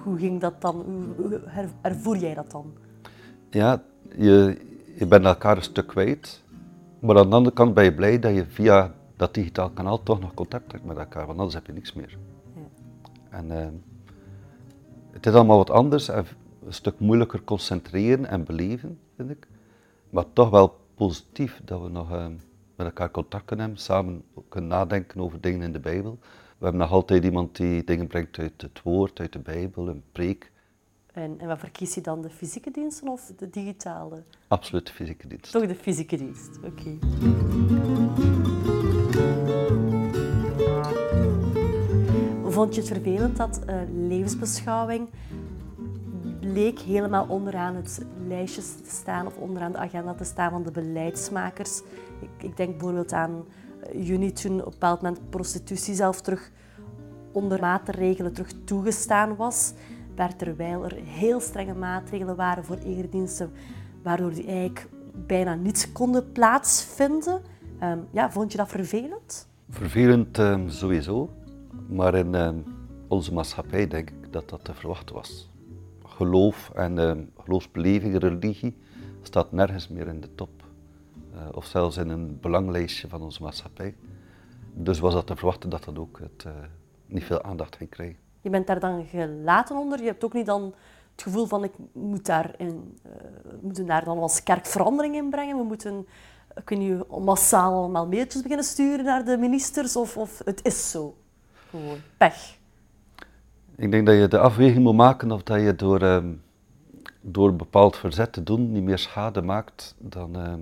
Hoe 0.03 0.19
ging 0.19 0.41
dat 0.41 0.61
dan? 0.61 0.85
Hoe 1.17 1.41
ervoer 1.81 2.17
jij 2.17 2.35
dat 2.35 2.51
dan? 2.51 2.73
Ja, 3.51 3.83
je, 4.17 4.57
je 4.95 5.07
bent 5.07 5.25
elkaar 5.25 5.57
een 5.57 5.63
stuk 5.63 5.87
kwijt. 5.87 6.43
Maar 6.99 7.19
aan 7.19 7.31
de 7.31 7.37
andere 7.37 7.55
kant 7.55 7.75
ben 7.75 7.85
je 7.85 7.95
blij 7.95 8.19
dat 8.19 8.35
je 8.35 8.45
via 8.49 8.95
dat 9.17 9.35
digitaal 9.35 9.71
kanaal 9.71 10.03
toch 10.03 10.21
nog 10.21 10.35
contact 10.35 10.73
hebt 10.73 10.85
met 10.85 10.97
elkaar, 10.97 11.27
want 11.27 11.39
anders 11.39 11.55
heb 11.55 11.67
je 11.67 11.73
niks 11.73 11.93
meer. 11.93 12.19
Ja. 12.55 13.39
En 13.39 13.51
uh, 13.51 13.67
het 15.11 15.27
is 15.27 15.33
allemaal 15.33 15.57
wat 15.57 15.71
anders 15.71 16.09
en 16.09 16.27
een 16.67 16.73
stuk 16.73 16.99
moeilijker 16.99 17.43
concentreren 17.45 18.27
en 18.27 18.45
beleven, 18.45 18.99
vind 19.17 19.31
ik 19.31 19.47
maar 20.13 20.33
toch 20.33 20.51
wel 20.51 20.81
positief 20.95 21.61
dat 21.65 21.83
we 21.83 21.89
nog 21.89 22.13
uh, 22.13 22.27
met 22.77 22.87
elkaar 22.87 23.11
contact 23.11 23.45
kunnen 23.45 23.65
hebben, 23.65 23.85
samen 23.85 24.25
kunnen 24.49 24.71
nadenken 24.71 25.21
over 25.21 25.41
dingen 25.41 25.63
in 25.63 25.73
de 25.73 25.81
Bijbel. 25.81 26.19
We 26.59 26.65
hebben 26.65 26.81
nog 26.81 26.91
altijd 26.91 27.25
iemand 27.25 27.57
die 27.57 27.85
dingen 27.85 28.07
brengt 28.07 28.39
uit 28.39 28.63
het 28.63 28.83
woord, 28.83 29.21
uit 29.21 29.33
de 29.33 29.39
Bijbel, 29.39 29.89
een 29.89 30.03
preek. 30.13 30.52
En, 31.13 31.35
en 31.39 31.47
wat 31.47 31.59
verkies 31.59 31.95
je 31.95 32.01
dan, 32.01 32.23
de 32.23 32.31
fysieke 32.31 32.71
diensten 32.71 33.09
of 33.09 33.33
de 33.37 33.51
digitale? 33.51 34.23
Absoluut 34.49 34.87
de 34.87 34.93
fysieke 34.93 35.27
dienst. 35.27 35.53
Toch 35.53 35.67
de 35.67 35.75
fysieke 35.75 36.17
dienst, 36.17 36.59
oké. 36.65 36.99
Vond 42.51 42.75
je 42.75 42.81
het 42.81 42.91
vervelend 42.91 43.37
dat 43.37 43.61
uh, 43.69 43.81
levensbeschouwing 44.09 45.09
leek 46.41 46.79
helemaal 46.79 47.27
onderaan 47.29 47.75
het 47.75 48.05
lijstje 48.27 48.63
te 48.63 48.91
staan 48.91 49.27
of 49.27 49.37
onderaan 49.37 49.73
de 49.73 49.79
agenda 49.79 50.15
te 50.15 50.25
staan 50.25 50.51
van 50.51 50.63
de 50.63 50.71
beleidsmakers. 50.71 51.83
Ik, 52.21 52.43
ik 52.43 52.57
denk 52.57 52.71
bijvoorbeeld 52.71 53.13
aan 53.13 53.45
eh, 53.81 54.07
juni 54.07 54.33
toen 54.33 54.53
op 54.53 54.65
een 54.65 54.71
bepaald 54.71 55.03
moment 55.03 55.31
prostitutie 55.31 55.95
zelf 55.95 56.21
terug 56.21 56.51
onder 57.33 57.61
maatregelen 57.61 58.33
terug 58.33 58.53
toegestaan 58.65 59.37
was. 59.37 59.73
Terwijl 60.37 60.85
er 60.85 60.95
heel 61.05 61.41
strenge 61.41 61.75
maatregelen 61.75 62.37
waren 62.37 62.65
voor 62.65 62.77
erediensten, 62.77 63.53
waardoor 64.03 64.35
die 64.35 64.47
eigenlijk 64.47 64.89
bijna 65.27 65.55
niet 65.55 65.93
konden 65.93 66.33
plaatsvinden. 66.33 67.41
Um, 67.83 68.07
ja, 68.11 68.31
vond 68.31 68.53
je 68.53 68.59
dat 68.59 68.69
vervelend? 68.69 69.49
Vervelend 69.69 70.39
um, 70.39 70.69
sowieso, 70.69 71.31
maar 71.89 72.15
in 72.15 72.35
um, 72.35 72.65
onze 73.09 73.33
maatschappij 73.33 73.89
denk 73.89 74.11
ik 74.11 74.33
dat 74.33 74.49
dat 74.49 74.65
te 74.65 74.75
verwachten 74.75 75.15
was 75.15 75.51
geloof 76.23 76.71
en 76.75 77.31
geloofsbeleving, 77.39 78.19
religie, 78.19 78.77
staat 79.23 79.53
nergens 79.53 79.89
meer 79.89 80.07
in 80.07 80.21
de 80.21 80.35
top. 80.35 80.51
Uh, 81.35 81.41
of 81.53 81.65
zelfs 81.65 81.97
in 81.97 82.09
een 82.09 82.41
belanglijstje 82.41 83.09
van 83.09 83.23
onze 83.23 83.43
maatschappij. 83.43 83.95
Dus 84.75 84.99
was 84.99 85.15
dat 85.15 85.27
te 85.27 85.37
verwachten 85.37 85.71
dat 85.71 85.85
dat 85.85 85.99
ook 85.99 86.19
het, 86.19 86.45
uh, 86.47 86.53
niet 87.07 87.25
veel 87.25 87.43
aandacht 87.43 87.77
ging 87.77 87.91
krijgen. 87.91 88.22
Je 88.43 88.51
bent 88.51 88.67
daar 88.67 88.81
dan 88.81 89.07
gelaten 89.07 89.77
onder? 89.77 89.99
Je 89.99 90.07
hebt 90.07 90.25
ook 90.25 90.33
niet 90.33 90.47
dan 90.47 90.75
het 91.13 91.23
gevoel 91.23 91.47
van 91.47 91.65
ik 91.65 91.73
moet 91.93 92.27
daar 92.27 92.55
in, 92.57 92.99
uh, 93.07 93.13
we 93.43 93.59
moeten 93.61 93.87
daar 93.87 94.05
dan 94.05 94.19
als 94.19 94.43
kerk 94.43 94.67
verandering 94.67 95.15
in 95.15 95.31
brengen, 95.31 95.57
we 95.57 95.63
moeten 95.63 96.07
kun 96.65 96.83
je 96.83 97.07
massaal 97.21 97.75
allemaal 97.75 98.07
mailtjes 98.07 98.43
beginnen 98.43 98.67
sturen 98.67 99.05
naar 99.05 99.25
de 99.25 99.37
ministers 99.37 99.97
of, 99.97 100.17
of 100.17 100.41
het 100.45 100.65
is 100.65 100.91
zo? 100.91 101.17
Gewoon 101.71 101.99
pech. 102.17 102.59
Ik 103.77 103.91
denk 103.91 104.07
dat 104.07 104.17
je 104.17 104.29
de 104.29 104.39
afweging 104.39 104.83
moet 104.83 104.95
maken 104.95 105.31
of 105.31 105.43
dat 105.43 105.61
je 105.61 105.77
door, 105.77 106.03
ehm, 106.03 106.33
door 107.21 107.57
bepaald 107.57 107.97
verzet 107.97 108.33
te 108.33 108.43
doen 108.43 108.73
niet 108.73 108.83
meer 108.83 108.99
schade 108.99 109.43
maakt 109.43 109.95
dan, 109.99 110.37
ehm, 110.37 110.61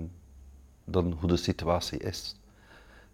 dan 0.85 1.17
hoe 1.19 1.29
de 1.29 1.37
situatie 1.37 1.99
is. 1.99 2.35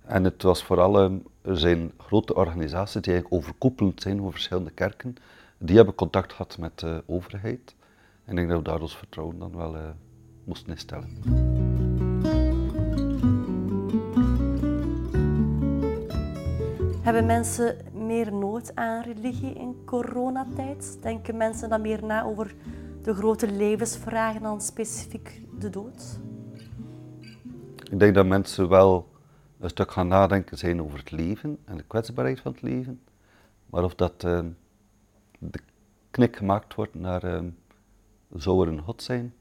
En 0.08 0.24
het 0.24 0.44
was 0.44 0.64
vooral, 0.64 1.00
ehm, 1.00 1.18
er 1.42 1.58
zijn 1.58 1.92
grote 1.98 2.36
organisaties 2.36 3.02
die 3.02 3.14
eigenlijk 3.14 3.44
overkoepelend 3.44 4.02
zijn 4.02 4.20
over 4.20 4.32
verschillende 4.32 4.72
kerken. 4.72 5.16
Die 5.58 5.76
hebben 5.76 5.96
contact 5.96 6.32
gehad 6.32 6.58
met 6.58 6.80
de 6.80 7.04
overheid. 7.06 7.76
En 8.26 8.32
ik 8.32 8.36
denk 8.36 8.50
dat 8.50 8.58
we 8.58 8.64
daar 8.64 8.82
ons 8.82 8.98
vertrouwen 8.98 9.40
dan 9.40 9.56
wel 9.56 9.76
uh, 9.76 9.82
moesten 10.44 10.70
instellen. 10.70 11.10
Hebben 17.02 17.26
mensen 17.26 17.78
meer 17.94 18.34
nood 18.34 18.76
aan 18.76 19.04
religie 19.04 19.54
in 19.54 19.76
coronatijd? 19.86 20.98
Denken 21.02 21.38
mensen 21.38 21.70
dan 21.70 21.82
meer 21.82 22.06
na 22.06 22.24
over 22.24 22.56
de 23.02 23.14
grote 23.14 23.52
levensvragen 23.52 24.42
dan 24.42 24.62
specifiek 24.62 25.42
de 25.60 25.70
dood? 25.70 26.20
Ik 27.92 28.00
denk 28.00 28.16
dat 28.16 28.26
mensen 28.26 28.70
wel 28.70 29.08
een 29.60 29.70
stuk 29.70 29.92
gaan 29.92 30.08
nadenken 30.08 30.58
zijn 30.58 30.82
over 30.82 30.98
het 31.00 31.12
leven 31.12 31.58
en 31.66 31.78
de 31.78 31.84
kwetsbaarheid 31.84 32.40
van 32.40 32.52
het 32.52 32.62
leven. 32.62 33.02
Maar 33.66 33.84
of 33.84 33.96
dat 33.96 34.24
uh, 34.26 34.40
de 35.40 35.60
knik 36.12 36.36
gemaakt 36.36 36.76
wordt 36.76 36.96
naar 36.96 37.26
uh, 37.26 37.40
zou 38.34 38.68
er 38.68 38.74
een 38.74 38.82
God 38.82 39.04
zijn, 39.04 39.34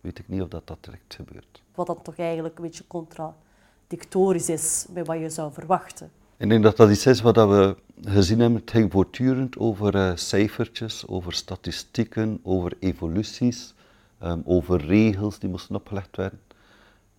weet 0.00 0.18
ik 0.18 0.28
niet 0.28 0.42
of 0.42 0.48
dat, 0.48 0.66
dat 0.66 0.78
direct 0.80 1.14
gebeurt. 1.14 1.62
Wat 1.74 1.86
dan 1.86 2.02
toch 2.02 2.16
eigenlijk 2.16 2.56
een 2.56 2.64
beetje 2.64 2.86
contradictorisch 2.86 4.48
is 4.48 4.86
bij 4.90 5.04
wat 5.04 5.18
je 5.18 5.30
zou 5.30 5.52
verwachten. 5.52 6.10
Ik 6.36 6.48
denk 6.48 6.62
dat 6.62 6.76
dat 6.76 6.90
iets 6.90 7.06
is 7.06 7.20
wat 7.20 7.36
we 7.36 7.76
gezien 8.02 8.40
hebben. 8.40 8.60
Het 8.60 8.70
ging 8.70 8.92
voortdurend 8.92 9.58
over 9.58 9.94
uh, 9.94 10.12
cijfertjes, 10.14 11.06
over 11.06 11.32
statistieken, 11.32 12.40
over 12.42 12.72
evoluties, 12.78 13.74
um, 14.22 14.42
over 14.44 14.80
regels 14.86 15.38
die 15.38 15.48
moesten 15.48 15.74
opgelegd 15.74 16.16
werden. 16.16 16.40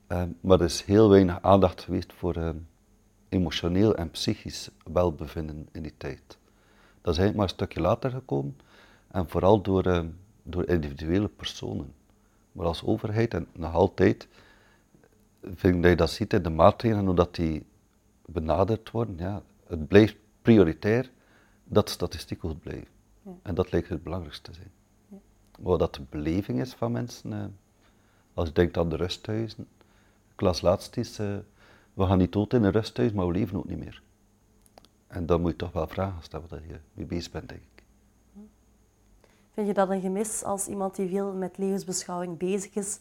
Um, 0.07 0.37
maar 0.41 0.59
er 0.59 0.65
is 0.65 0.81
heel 0.81 1.09
weinig 1.09 1.41
aandacht 1.41 1.81
geweest 1.81 2.13
voor 2.13 2.35
um, 2.35 2.67
emotioneel 3.29 3.95
en 3.95 4.11
psychisch 4.11 4.69
welbevinden 4.83 5.67
in 5.71 5.81
die 5.81 5.93
tijd. 5.97 6.37
Dat 7.01 7.13
is 7.13 7.19
eigenlijk 7.19 7.35
maar 7.35 7.43
een 7.45 7.49
stukje 7.49 7.81
later 7.81 8.11
gekomen 8.11 8.57
en 9.07 9.29
vooral 9.29 9.61
door, 9.61 10.05
door 10.43 10.65
individuele 10.65 11.27
personen. 11.27 11.93
Maar 12.51 12.65
als 12.65 12.83
overheid 12.83 13.33
en 13.33 13.47
nog 13.53 13.73
altijd 13.73 14.27
vind 15.53 15.75
ik 15.75 15.81
dat 15.81 15.91
je 15.91 15.97
dat 15.97 16.09
ziet 16.09 16.33
in 16.33 16.43
de 16.43 16.49
maatregelen, 16.49 17.05
hoe 17.05 17.15
dat 17.15 17.35
die 17.35 17.65
benaderd 18.25 18.91
worden, 18.91 19.17
ja, 19.17 19.41
het 19.67 19.87
blijft 19.87 20.15
prioritair 20.41 21.11
dat 21.63 21.89
statistieken 21.89 22.49
goed 22.49 22.59
blijven. 22.59 22.87
Ja. 23.21 23.31
En 23.41 23.55
dat 23.55 23.71
lijkt 23.71 23.89
het 23.89 24.03
belangrijkste 24.03 24.51
te 24.51 24.57
zijn. 24.57 24.71
Ja. 25.09 25.17
Wat 25.59 25.79
dat 25.79 25.95
de 25.95 26.01
beleving 26.09 26.59
is 26.61 26.73
van 26.73 26.91
mensen, 26.91 27.33
eh, 27.33 27.45
als 28.33 28.47
je 28.47 28.53
denkt 28.53 28.77
aan 28.77 28.89
de 28.89 28.95
rusthuizen. 28.95 29.67
Ik 30.35 30.41
las 30.41 30.61
laatst 30.61 30.97
is, 30.97 31.19
eh, 31.19 31.35
we 31.93 32.05
gaan 32.05 32.17
niet 32.17 32.31
dood 32.31 32.53
in 32.53 32.63
een 32.63 32.71
rusthuis, 32.71 33.11
maar 33.11 33.27
we 33.27 33.33
leven 33.33 33.57
ook 33.57 33.67
niet 33.67 33.79
meer. 33.79 34.01
En 35.07 35.25
dan 35.25 35.41
moet 35.41 35.51
je 35.51 35.57
toch 35.57 35.71
wel 35.71 35.87
vragen 35.87 36.23
stellen 36.23 36.49
dat 36.49 36.59
je 36.67 36.79
mee 36.93 37.05
bezig 37.05 37.31
bent, 37.31 37.49
denk 37.49 37.61
ik. 37.61 37.83
Vind 39.53 39.67
je 39.67 39.73
dat 39.73 39.89
een 39.89 40.01
gemis 40.01 40.43
als 40.43 40.67
iemand 40.67 40.95
die 40.95 41.09
veel 41.09 41.33
met 41.33 41.57
levensbeschouwing 41.57 42.37
bezig 42.37 42.75
is, 42.75 42.99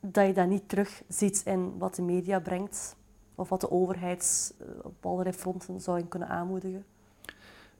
dat 0.00 0.26
je 0.26 0.32
dat 0.32 0.48
niet 0.48 0.68
terug 0.68 1.02
ziet 1.08 1.42
in 1.44 1.78
wat 1.78 1.94
de 1.94 2.02
media 2.02 2.40
brengt? 2.40 2.96
of 3.34 3.48
wat 3.48 3.60
de 3.60 3.70
overheid 3.70 4.54
eh, 4.58 4.66
op 4.82 5.06
allerlei 5.06 5.36
fronten 5.36 5.80
zou 5.80 6.02
kunnen 6.02 6.28
aanmoedigen? 6.28 6.84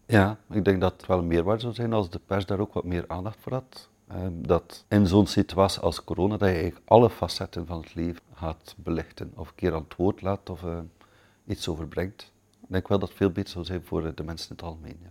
Ja, 0.06 0.36
ik 0.50 0.64
denk 0.64 0.80
dat 0.80 0.92
het 0.92 1.06
wel 1.06 1.22
meerwaarde 1.22 1.60
zou 1.60 1.74
zijn 1.74 1.92
als 1.92 2.10
de 2.10 2.20
pers 2.26 2.46
daar 2.46 2.60
ook 2.60 2.72
wat 2.72 2.84
meer 2.84 3.04
aandacht 3.08 3.38
voor 3.40 3.52
had. 3.52 3.88
Ehm, 4.08 4.32
dat 4.36 4.84
in 4.88 5.06
zo'n 5.06 5.26
situatie 5.26 5.80
als 5.80 6.04
corona, 6.04 6.36
dat 6.36 6.48
je 6.48 6.54
eigenlijk 6.54 6.84
alle 6.84 7.10
facetten 7.10 7.66
van 7.66 7.80
het 7.80 7.94
leven 7.94 8.22
gaat 8.42 8.74
belichten, 8.76 9.32
of 9.36 9.48
een 9.48 9.54
keer 9.54 9.74
aan 9.74 9.82
het 9.82 9.96
woord 9.96 10.22
laat 10.22 10.50
of 10.50 10.62
uh, 10.62 10.78
iets 11.46 11.68
overbrengt. 11.68 12.32
Ik 12.60 12.68
denk 12.68 12.88
wel 12.88 12.98
dat 12.98 13.08
het 13.08 13.18
veel 13.18 13.30
beter 13.30 13.52
zou 13.52 13.64
zijn 13.64 13.82
voor 13.84 14.14
de 14.14 14.22
mensen 14.22 14.48
in 14.48 14.56
het 14.56 14.64
algemeen. 14.64 14.98
Ja. 15.02 15.10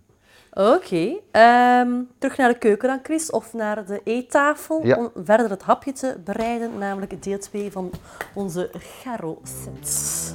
Oké, 0.76 1.20
ehm, 1.32 2.02
terug 2.18 2.38
naar 2.38 2.50
de 2.50 2.58
keuken 2.58 2.88
dan, 2.88 3.00
Chris, 3.04 3.30
of 3.30 3.54
naar 3.54 3.86
de 3.86 4.02
eettafel 4.04 4.78
om 4.78 5.12
verder 5.24 5.50
het 5.50 5.64
hapje 5.64 5.92
te 5.92 6.18
bereiden, 6.24 6.78
namelijk 6.78 7.24
deel 7.24 7.40
2 7.40 7.72
van 7.72 7.92
onze 8.34 8.70
Garo-sets. 8.74 10.34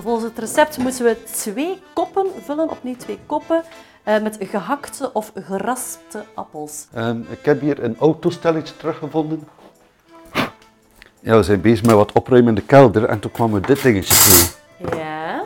Volgens 0.00 0.24
het 0.24 0.38
recept 0.38 0.78
moeten 0.78 1.04
we 1.04 1.22
twee 1.22 1.78
koppen 1.92 2.26
vullen, 2.42 2.70
opnieuw 2.70 2.96
twee 2.96 3.18
koppen, 3.26 3.62
met 4.04 4.36
gehakte 4.40 5.12
of 5.12 5.32
geraspte 5.34 6.24
appels. 6.34 6.86
Um, 6.96 7.26
ik 7.30 7.44
heb 7.44 7.60
hier 7.60 7.84
een 7.84 7.98
oud 7.98 8.20
toestelletje 8.20 8.76
teruggevonden 8.76 9.48
ja, 11.20 11.36
we 11.36 11.42
zijn 11.42 11.60
bezig 11.60 11.84
met 11.84 11.94
wat 11.94 12.12
opruimen 12.12 12.48
in 12.48 12.54
de 12.54 12.66
kelder 12.66 13.04
en 13.04 13.20
toen 13.20 13.30
kwam 13.30 13.54
er 13.54 13.66
dit 13.66 13.82
dingetje 13.82 14.14
toe. 14.14 14.96
Ja. 14.96 15.44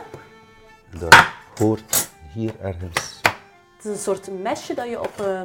Dat 0.99 1.15
hoort 1.57 2.09
hier 2.33 2.53
ergens. 2.61 3.19
Het 3.75 3.85
is 3.85 3.91
een 3.91 3.97
soort 3.97 4.41
mesje 4.41 4.73
dat 4.73 4.89
je 4.89 4.99
op, 4.99 5.13
uh, 5.21 5.41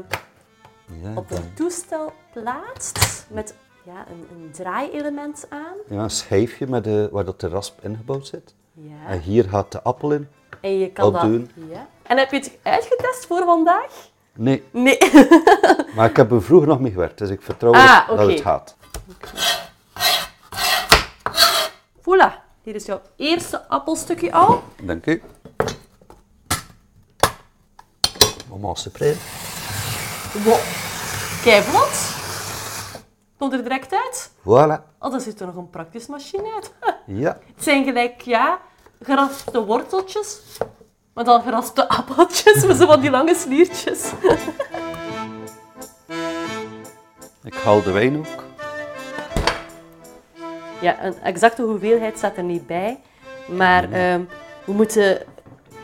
ja, 1.03 1.13
op 1.15 1.31
een 1.31 1.55
toestel 1.55 2.13
plaatst 2.33 3.27
met 3.29 3.55
ja, 3.85 4.07
een, 4.11 4.27
een 4.37 4.51
draaielement 4.51 5.47
aan. 5.49 5.77
Ja, 5.89 6.03
een 6.03 6.11
schijfje 6.11 6.67
met 6.67 6.85
de, 6.85 7.09
waar 7.13 7.25
dat 7.25 7.41
de 7.41 7.49
rasp 7.49 7.85
ingebouwd 7.85 8.27
zit. 8.27 8.55
Ja. 8.73 9.07
En 9.09 9.21
hier 9.21 9.45
gaat 9.45 9.73
de 9.73 9.83
appel 9.83 10.13
in. 10.13 10.29
En 10.61 10.79
je 10.79 10.91
kan 10.91 11.13
dat... 11.13 11.23
Doen. 11.23 11.51
Ja. 11.71 11.87
En 12.11 12.19
heb 12.19 12.31
je 12.31 12.37
het 12.37 12.59
uitgetest 12.63 13.27
voor 13.27 13.45
vandaag? 13.45 14.09
Nee. 14.35 14.65
Nee. 14.71 14.99
maar 15.97 16.11
ik 16.11 16.17
heb 16.17 16.31
er 16.31 16.43
vroeger 16.43 16.69
nog 16.69 16.81
mee 16.81 16.93
gewerkt, 16.93 17.19
dus 17.19 17.31
ik 17.31 17.43
vertrouw 17.43 17.73
ah, 17.73 18.09
dat 18.09 18.19
het 18.19 18.41
gaat. 18.41 18.77
Voilà, 22.01 22.31
hier 22.63 22.75
is 22.75 22.87
jouw 22.87 23.01
eerste 23.17 23.69
appelstukje 23.69 24.33
al. 24.33 24.63
Dank 24.83 25.07
u. 25.07 25.23
Mama 28.49 28.75
supreme. 28.75 29.17
Wow, 30.45 30.59
kijk 31.43 31.63
vlot. 31.63 32.15
Komt 33.39 33.53
er 33.53 33.63
direct 33.63 33.93
uit. 33.93 34.31
Voilà. 34.39 34.83
Oh, 34.99 35.11
dan 35.11 35.21
zit 35.21 35.41
er 35.41 35.47
nog 35.47 35.57
een 35.57 35.71
praktisch 35.71 36.07
machine 36.07 36.53
uit. 36.55 36.73
ja. 37.25 37.39
Het 37.55 37.65
zijn 37.65 37.85
gelijk, 37.85 38.21
ja, 38.21 38.61
geraspte 39.01 39.65
worteltjes. 39.65 40.41
Maar 41.15 41.25
dan 41.25 41.43
geraspte 41.43 41.89
appeltjes 41.89 42.67
met 42.67 42.77
zo 42.77 42.87
van 42.87 43.01
die 43.01 43.11
lange 43.11 43.35
sliertjes. 43.35 44.13
Ik 47.43 47.55
haal 47.55 47.83
de 47.83 47.91
wijn 47.91 48.19
ook. 48.19 48.45
Ja, 50.81 51.05
een 51.05 51.21
exacte 51.23 51.63
hoeveelheid 51.63 52.19
staat 52.19 52.37
er 52.37 52.43
niet 52.43 52.67
bij. 52.67 53.01
Maar 53.49 54.13
um, 54.13 54.29
we 54.65 54.73
moeten 54.73 55.23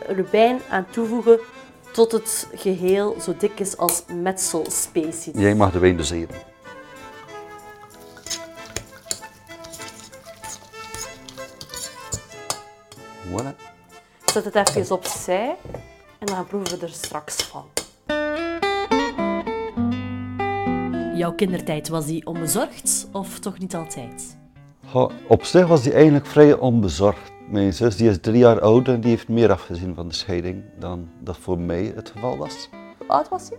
er 0.07 0.25
wijn 0.31 0.61
aan 0.69 0.85
toevoegen 0.89 1.39
tot 1.91 2.11
het 2.11 2.47
geheel 2.53 3.15
zo 3.21 3.35
dik 3.37 3.59
is 3.59 3.77
als 3.77 4.03
metselspecie. 4.13 5.39
Jij 5.39 5.55
mag 5.55 5.71
de 5.71 5.79
wijn 5.79 5.97
doseren. 5.97 6.35
Voilà. 13.29 13.66
Zet 14.43 14.53
het 14.53 14.75
even 14.75 14.95
opzij 14.95 15.55
en 16.19 16.25
dan 16.25 16.45
proeven 16.45 16.79
we 16.79 16.85
er 16.85 16.91
straks 16.91 17.35
van. 17.35 17.65
Jouw 21.15 21.33
kindertijd, 21.33 21.87
was 21.87 22.05
die 22.05 22.25
onbezorgd 22.25 23.07
of 23.11 23.39
toch 23.39 23.59
niet 23.59 23.75
altijd? 23.75 24.37
op 25.27 25.43
zich 25.43 25.67
was 25.67 25.85
hij 25.85 25.93
eigenlijk 25.93 26.25
vrij 26.25 26.53
onbezorgd. 26.53 27.31
Mijn 27.49 27.73
zus 27.73 27.95
die 27.95 28.09
is 28.09 28.17
drie 28.21 28.37
jaar 28.37 28.61
ouder 28.61 28.93
en 28.93 29.01
die 29.01 29.09
heeft 29.09 29.27
meer 29.27 29.51
afgezien 29.51 29.95
van 29.95 30.07
de 30.07 30.13
scheiding 30.13 30.63
dan 30.79 31.09
dat 31.19 31.37
voor 31.37 31.59
mij 31.59 31.91
het 31.95 32.09
geval 32.09 32.37
was. 32.37 32.69
Hoe 32.97 33.07
oud 33.07 33.29
was 33.29 33.47
je? 33.47 33.57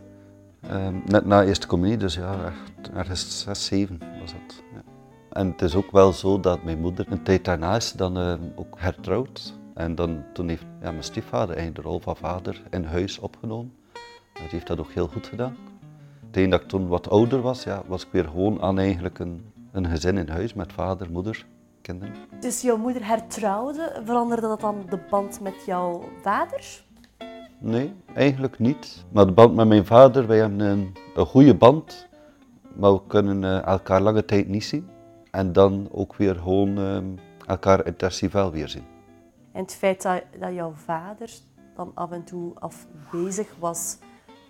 Um, 0.71 1.03
net 1.07 1.27
na 1.27 1.45
eerste 1.45 1.67
communie, 1.67 1.97
dus 1.97 2.15
ja, 2.15 2.45
echt, 2.45 2.91
ergens 2.95 3.43
zes, 3.43 3.65
zeven 3.65 3.99
was 4.21 4.33
dat. 4.33 4.63
Ja. 4.75 4.83
En 5.31 5.51
het 5.51 5.63
is 5.63 5.75
ook 5.75 5.91
wel 5.91 6.13
zo 6.13 6.41
dat 6.41 6.63
mijn 6.63 6.81
moeder 6.81 7.07
een 7.09 7.23
tijd 7.23 7.45
daarna 7.45 7.77
is 7.77 7.93
dan 7.93 8.19
uh, 8.19 8.35
ook 8.57 8.75
hertrouwd. 8.79 9.58
En 9.79 9.95
dan, 9.95 10.25
toen 10.33 10.49
heeft 10.49 10.65
ja, 10.81 10.91
mijn 10.91 11.03
stiefvader 11.03 11.57
eigenlijk 11.57 11.77
de 11.77 11.91
rol 11.91 12.01
van 12.01 12.17
vader 12.17 12.63
in 12.71 12.85
huis 12.85 13.19
opgenomen. 13.19 13.73
Hij 14.33 14.47
heeft 14.51 14.67
dat 14.67 14.79
ook 14.79 14.93
heel 14.93 15.09
goed 15.09 15.27
gedaan. 15.27 15.57
Tegen 16.31 16.51
dat 16.51 16.61
ik 16.61 16.69
toen 16.69 16.89
wat 16.89 17.11
ouder 17.11 17.41
was, 17.41 17.65
ja, 17.65 17.83
was 17.87 18.03
ik 18.03 18.09
weer 18.13 18.25
gewoon 18.25 18.63
aan 18.63 18.79
eigenlijk 18.79 19.19
een 19.19 19.45
een 19.73 19.87
gezin 19.87 20.19
in 20.19 20.29
huis 20.29 20.55
met 20.55 20.73
vader, 20.73 21.11
moeder, 21.11 21.47
kinderen. 21.81 22.15
Dus 22.41 22.63
jouw 22.63 22.77
moeder 22.77 23.07
hertrouwde, 23.07 24.01
veranderde 24.05 24.47
dat 24.47 24.61
dan 24.61 24.85
de 24.89 24.99
band 25.11 25.41
met 25.41 25.65
jouw 25.67 26.03
vader? 26.23 26.83
Nee, 27.59 27.93
eigenlijk 28.15 28.59
niet. 28.59 29.05
Maar 29.13 29.27
de 29.27 29.33
band 29.33 29.55
met 29.55 29.69
mijn 29.69 29.87
vader, 29.87 30.27
wij 30.27 30.39
hebben 30.39 30.61
een, 30.61 30.93
een 31.15 31.27
goede 31.27 31.55
band, 31.55 32.09
maar 32.77 32.93
we 32.93 33.01
kunnen 33.07 33.45
eh, 33.45 33.67
elkaar 33.67 34.01
lange 34.01 34.25
tijd 34.25 34.49
niet 34.49 34.65
zien. 34.65 34.89
En 35.31 35.53
dan 35.53 35.89
ook 35.91 36.17
weer 36.17 36.35
gewoon 36.35 36.79
uh, 36.79 36.99
elkaar 37.47 37.87
intensief 37.87 38.33
wel 38.33 38.51
weer 38.51 38.69
zien. 38.69 38.85
En 39.59 39.65
het 39.65 39.75
feit 39.75 40.03
dat, 40.03 40.23
dat 40.41 40.55
jouw 40.55 40.73
vader 40.73 41.31
dan 41.75 41.91
af 41.95 42.11
en 42.11 42.25
toe 42.25 42.53
afwezig 42.59 43.55
was, 43.59 43.99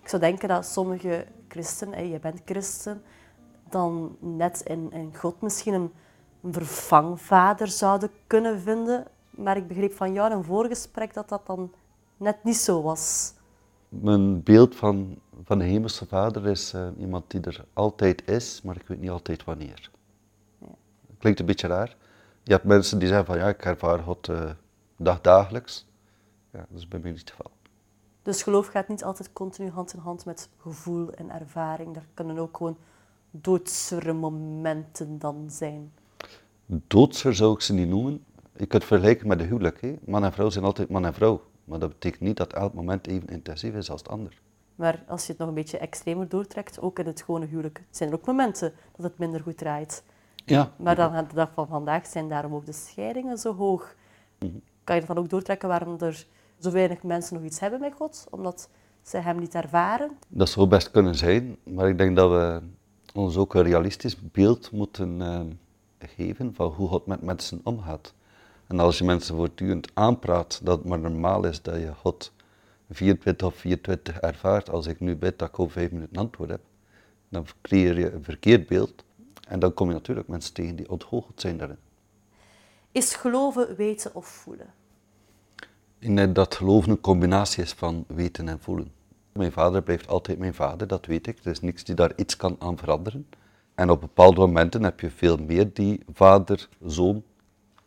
ik 0.01 0.07
zou 0.09 0.21
denken 0.21 0.47
dat 0.47 0.65
sommige 0.65 1.25
christen, 1.47 2.09
je 2.09 2.19
bent 2.19 2.41
christen, 2.45 3.01
dan 3.69 4.17
net 4.19 4.61
in, 4.65 4.91
in 4.91 5.15
God 5.15 5.41
misschien 5.41 5.73
een, 5.73 5.91
een 6.41 6.53
vervangvader 6.53 7.67
zouden 7.67 8.09
kunnen 8.27 8.59
vinden. 8.59 9.05
Maar 9.29 9.57
ik 9.57 9.67
begreep 9.67 9.93
van 9.93 10.13
jou 10.13 10.31
in 10.31 10.37
een 10.37 10.43
voorgesprek 10.43 11.13
dat 11.13 11.29
dat 11.29 11.45
dan 11.45 11.71
net 12.17 12.43
niet 12.43 12.57
zo 12.57 12.81
was. 12.81 13.33
Mijn 13.89 14.43
beeld 14.43 14.75
van, 14.75 15.19
van 15.43 15.57
de 15.57 15.65
Hemelse 15.65 16.05
Vader 16.05 16.47
is 16.47 16.73
uh, 16.73 16.87
iemand 16.97 17.31
die 17.31 17.41
er 17.41 17.65
altijd 17.73 18.27
is, 18.27 18.61
maar 18.61 18.75
ik 18.75 18.87
weet 18.87 18.99
niet 18.99 19.09
altijd 19.09 19.43
wanneer. 19.43 19.91
Ja. 20.57 20.67
Klinkt 21.19 21.39
een 21.39 21.45
beetje 21.45 21.67
raar. 21.67 21.95
Je 22.43 22.51
hebt 22.51 22.65
mensen 22.65 22.99
die 22.99 23.07
zeggen 23.07 23.25
van 23.25 23.37
ja, 23.37 23.47
ik 23.47 23.65
ervaar 23.65 23.99
God 23.99 24.27
uh, 24.27 24.49
dagdagelijks. 24.99 25.87
Ja, 26.51 26.65
dat 26.69 26.77
is 26.79 26.87
bij 26.87 26.99
mij 26.99 27.11
niet 27.11 27.19
het 27.19 27.29
geval. 27.29 27.51
Dus 28.21 28.43
geloof 28.43 28.67
gaat 28.67 28.87
niet 28.87 29.03
altijd 29.03 29.33
continu 29.33 29.69
hand 29.69 29.93
in 29.93 29.99
hand 29.99 30.25
met 30.25 30.49
gevoel 30.57 31.11
en 31.11 31.29
ervaring. 31.29 31.95
Er 31.95 32.07
kunnen 32.13 32.37
ook 32.37 32.57
gewoon 32.57 32.77
doodsere 33.31 34.13
momenten 34.13 35.19
dan 35.19 35.45
zijn. 35.49 35.91
Doodser 36.65 37.35
zou 37.35 37.53
ik 37.53 37.61
ze 37.61 37.73
niet 37.73 37.89
noemen. 37.89 38.23
Je 38.51 38.65
kunt 38.65 38.71
het 38.71 38.85
vergelijken 38.85 39.27
met 39.27 39.39
de 39.39 39.45
huwelijk. 39.45 39.81
Hè? 39.81 39.95
Man 40.05 40.23
en 40.23 40.33
vrouw 40.33 40.49
zijn 40.49 40.65
altijd 40.65 40.89
man 40.89 41.05
en 41.05 41.13
vrouw. 41.13 41.41
Maar 41.63 41.79
dat 41.79 41.89
betekent 41.89 42.21
niet 42.21 42.37
dat 42.37 42.53
elk 42.53 42.73
moment 42.73 43.07
even 43.07 43.27
intensief 43.27 43.73
is 43.73 43.91
als 43.91 43.99
het 43.99 44.09
ander. 44.09 44.41
Maar 44.75 45.03
als 45.07 45.25
je 45.25 45.31
het 45.31 45.37
nog 45.37 45.47
een 45.47 45.53
beetje 45.53 45.77
extremer 45.77 46.29
doortrekt, 46.29 46.81
ook 46.81 46.99
in 46.99 47.05
het 47.05 47.21
gewone 47.21 47.45
huwelijk, 47.45 47.83
zijn 47.89 48.09
er 48.09 48.15
ook 48.15 48.25
momenten 48.25 48.73
dat 48.95 49.05
het 49.05 49.17
minder 49.17 49.41
goed 49.41 49.57
draait. 49.57 50.03
Ja. 50.45 50.71
Maar 50.75 50.95
dan 50.95 51.11
aan 51.11 51.27
de 51.27 51.33
dag 51.33 51.51
van 51.53 51.67
vandaag 51.67 52.05
zijn 52.05 52.29
daarom 52.29 52.53
ook 52.53 52.65
de 52.65 52.73
scheidingen 52.73 53.37
zo 53.37 53.55
hoog. 53.55 53.95
Mhm. 54.39 54.57
Kan 54.89 54.97
je 54.97 55.05
dat 55.05 55.15
dan 55.15 55.23
ook 55.23 55.29
doortrekken 55.29 55.69
waarom 55.69 55.97
er 55.99 56.25
zo 56.59 56.71
weinig 56.71 57.03
mensen 57.03 57.35
nog 57.35 57.43
iets 57.43 57.59
hebben 57.59 57.79
met 57.79 57.93
God? 57.93 58.27
Omdat 58.29 58.69
ze 59.01 59.17
hem 59.17 59.39
niet 59.39 59.55
ervaren? 59.55 60.11
Dat 60.27 60.49
zou 60.49 60.67
best 60.67 60.91
kunnen 60.91 61.15
zijn, 61.15 61.57
maar 61.63 61.89
ik 61.89 61.97
denk 61.97 62.15
dat 62.15 62.29
we 62.29 62.61
ons 63.13 63.37
ook 63.37 63.53
een 63.53 63.63
realistisch 63.63 64.17
beeld 64.31 64.71
moeten 64.71 65.19
uh, 65.19 65.39
geven 65.99 66.53
van 66.53 66.71
hoe 66.71 66.87
God 66.87 67.05
met 67.05 67.21
mensen 67.21 67.61
omgaat. 67.63 68.13
En 68.67 68.79
als 68.79 68.97
je 68.97 69.03
mensen 69.03 69.35
voortdurend 69.35 69.91
aanpraat 69.93 70.59
dat 70.63 70.77
het 70.77 70.87
maar 70.87 70.99
normaal 70.99 71.45
is 71.45 71.61
dat 71.61 71.75
je 71.75 71.93
God 71.93 72.31
24 72.89 73.47
of 73.47 73.55
24 73.55 74.19
ervaart, 74.19 74.69
als 74.69 74.87
ik 74.87 74.99
nu 74.99 75.15
bid 75.15 75.39
dat 75.39 75.47
ik 75.47 75.59
over 75.59 75.73
vijf 75.73 75.91
minuten 75.91 76.17
antwoord 76.17 76.49
heb, 76.49 76.61
dan 77.29 77.45
creëer 77.61 77.99
je 77.99 78.11
een 78.11 78.23
verkeerd 78.23 78.67
beeld. 78.67 79.03
En 79.47 79.59
dan 79.59 79.73
kom 79.73 79.87
je 79.87 79.93
natuurlijk 79.93 80.27
mensen 80.27 80.53
tegen 80.53 80.75
die 80.75 80.89
onthoogd 80.89 81.41
zijn 81.41 81.57
daarin. 81.57 81.77
Is 82.91 83.15
geloven 83.15 83.75
weten 83.75 84.15
of 84.15 84.27
voelen? 84.27 84.78
Ik 86.01 86.15
denk 86.15 86.35
dat 86.35 86.55
geloven 86.55 86.91
een 86.91 87.01
combinatie 87.01 87.63
is 87.63 87.71
van 87.71 88.05
weten 88.07 88.47
en 88.47 88.59
voelen. 88.59 88.91
Mijn 89.31 89.51
vader 89.51 89.81
blijft 89.81 90.07
altijd 90.07 90.37
mijn 90.39 90.53
vader, 90.53 90.87
dat 90.87 91.05
weet 91.05 91.27
ik. 91.27 91.39
Er 91.43 91.51
is 91.51 91.59
niks 91.59 91.83
die 91.83 91.95
daar 91.95 92.11
iets 92.15 92.35
kan 92.35 92.55
aan 92.59 92.77
veranderen. 92.77 93.27
En 93.75 93.89
op 93.89 94.01
bepaalde 94.01 94.39
momenten 94.39 94.83
heb 94.83 94.99
je 94.99 95.09
veel 95.09 95.37
meer 95.37 95.73
die 95.73 96.03
vader-zoon 96.13 97.23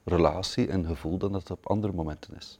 relatie 0.04 0.68
en 0.68 0.86
gevoel 0.86 1.18
dan 1.18 1.32
dat 1.32 1.40
het 1.40 1.50
op 1.50 1.66
andere 1.66 1.92
momenten 1.92 2.34
is. 2.36 2.58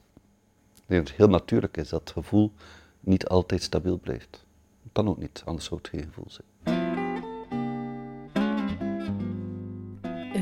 Ik 0.75 0.83
denk 0.85 1.01
dat 1.01 1.09
het 1.09 1.17
heel 1.17 1.27
natuurlijk 1.27 1.77
is 1.77 1.89
dat 1.89 1.99
het 1.99 2.11
gevoel 2.11 2.51
niet 2.99 3.27
altijd 3.27 3.63
stabiel 3.63 3.99
blijft. 3.99 4.45
Dat 4.83 4.91
kan 4.91 5.07
ook 5.07 5.17
niet, 5.17 5.41
anders 5.45 5.65
zou 5.65 5.79
het 5.83 5.89
geen 5.89 6.03
gevoel 6.03 6.27
zijn. 6.27 6.47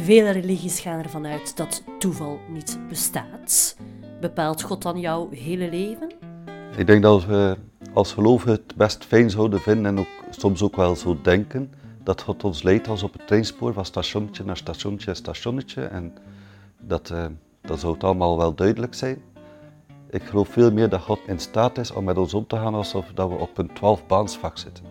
Vele 0.03 0.29
religies 0.29 0.79
gaan 0.79 0.99
ervan 0.99 1.25
uit 1.25 1.57
dat 1.57 1.83
toeval 1.99 2.39
niet 2.49 2.79
bestaat. 2.89 3.75
Bepaalt 4.21 4.61
God 4.61 4.81
dan 4.81 4.99
jouw 4.99 5.29
hele 5.29 5.69
leven? 5.69 6.11
Ik 6.77 6.87
denk 6.87 7.01
dat 7.01 7.25
we 7.25 7.57
als 7.93 8.13
gelovigen 8.13 8.51
het 8.51 8.75
best 8.75 9.05
fijn 9.05 9.29
zouden 9.29 9.59
vinden 9.59 9.85
en 9.85 9.99
ook 9.99 10.07
soms 10.29 10.61
ook 10.61 10.75
wel 10.75 10.95
zo 10.95 11.17
denken 11.21 11.73
dat 12.03 12.21
God 12.21 12.43
ons 12.43 12.63
leidt 12.63 12.87
als 12.87 13.03
op 13.03 13.13
het 13.13 13.27
treinspoor 13.27 13.73
van 13.73 13.85
stationnetje 13.85 14.43
naar 14.43 14.57
stationnetje 14.57 15.09
en 15.09 15.15
stationnetje. 15.15 15.83
En 15.83 16.13
dat, 16.79 17.09
uh, 17.09 17.25
dat 17.61 17.79
zou 17.79 17.93
het 17.93 18.03
allemaal 18.03 18.37
wel 18.37 18.55
duidelijk 18.55 18.93
zijn. 18.93 19.21
Ik 20.09 20.23
geloof 20.23 20.49
veel 20.49 20.71
meer 20.71 20.89
dat 20.89 21.01
God 21.01 21.19
in 21.27 21.39
staat 21.39 21.77
is 21.77 21.91
om 21.91 22.03
met 22.03 22.17
ons 22.17 22.33
om 22.33 22.47
te 22.47 22.55
gaan 22.55 22.73
alsof 22.73 23.11
dat 23.13 23.29
we 23.29 23.35
op 23.35 23.57
een 23.57 23.69
12-baansvak 23.69 24.57
zitten. 24.57 24.83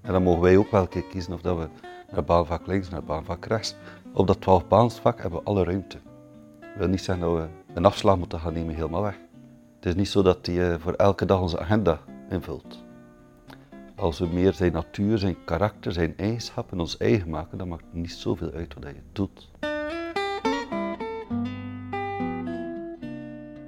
En 0.00 0.12
dan 0.12 0.22
mogen 0.22 0.42
wij 0.42 0.56
ook 0.56 0.70
wel 0.70 0.82
een 0.82 0.88
keer 0.88 1.04
kiezen 1.04 1.32
of 1.32 1.40
dat 1.40 1.56
we 1.56 1.68
naar 2.12 2.24
baanvak 2.24 2.66
links, 2.66 2.88
naar 2.88 3.04
baanvak 3.04 3.44
rechts. 3.44 3.74
Op 4.12 4.26
dat 4.26 4.38
12-baansvak 4.38 5.20
hebben 5.20 5.40
we 5.40 5.46
alle 5.46 5.64
ruimte. 5.64 5.98
Dat 6.60 6.68
wil 6.76 6.88
niet 6.88 7.02
zeggen 7.02 7.24
dat 7.24 7.34
we 7.36 7.65
een 7.76 7.84
afslag 7.84 8.18
moeten 8.18 8.40
gaan 8.40 8.52
nemen 8.52 8.74
helemaal 8.74 9.02
weg. 9.02 9.18
Het 9.76 9.86
is 9.86 9.94
niet 9.94 10.08
zo 10.08 10.22
dat 10.22 10.46
hij 10.46 10.54
uh, 10.54 10.74
voor 10.78 10.92
elke 10.92 11.24
dag 11.24 11.40
onze 11.40 11.58
agenda 11.58 12.00
invult. 12.30 12.84
Als 13.96 14.18
we 14.18 14.26
meer 14.26 14.52
zijn 14.52 14.72
natuur, 14.72 15.18
zijn 15.18 15.44
karakter, 15.44 15.92
zijn 15.92 16.14
eigenschappen 16.16 16.80
ons 16.80 16.96
eigen 16.96 17.30
maken, 17.30 17.58
dan 17.58 17.68
maakt 17.68 17.84
het 17.84 17.94
niet 17.94 18.12
zoveel 18.12 18.50
uit 18.52 18.74
wat 18.74 18.84
je 18.84 19.02
doet. 19.12 19.50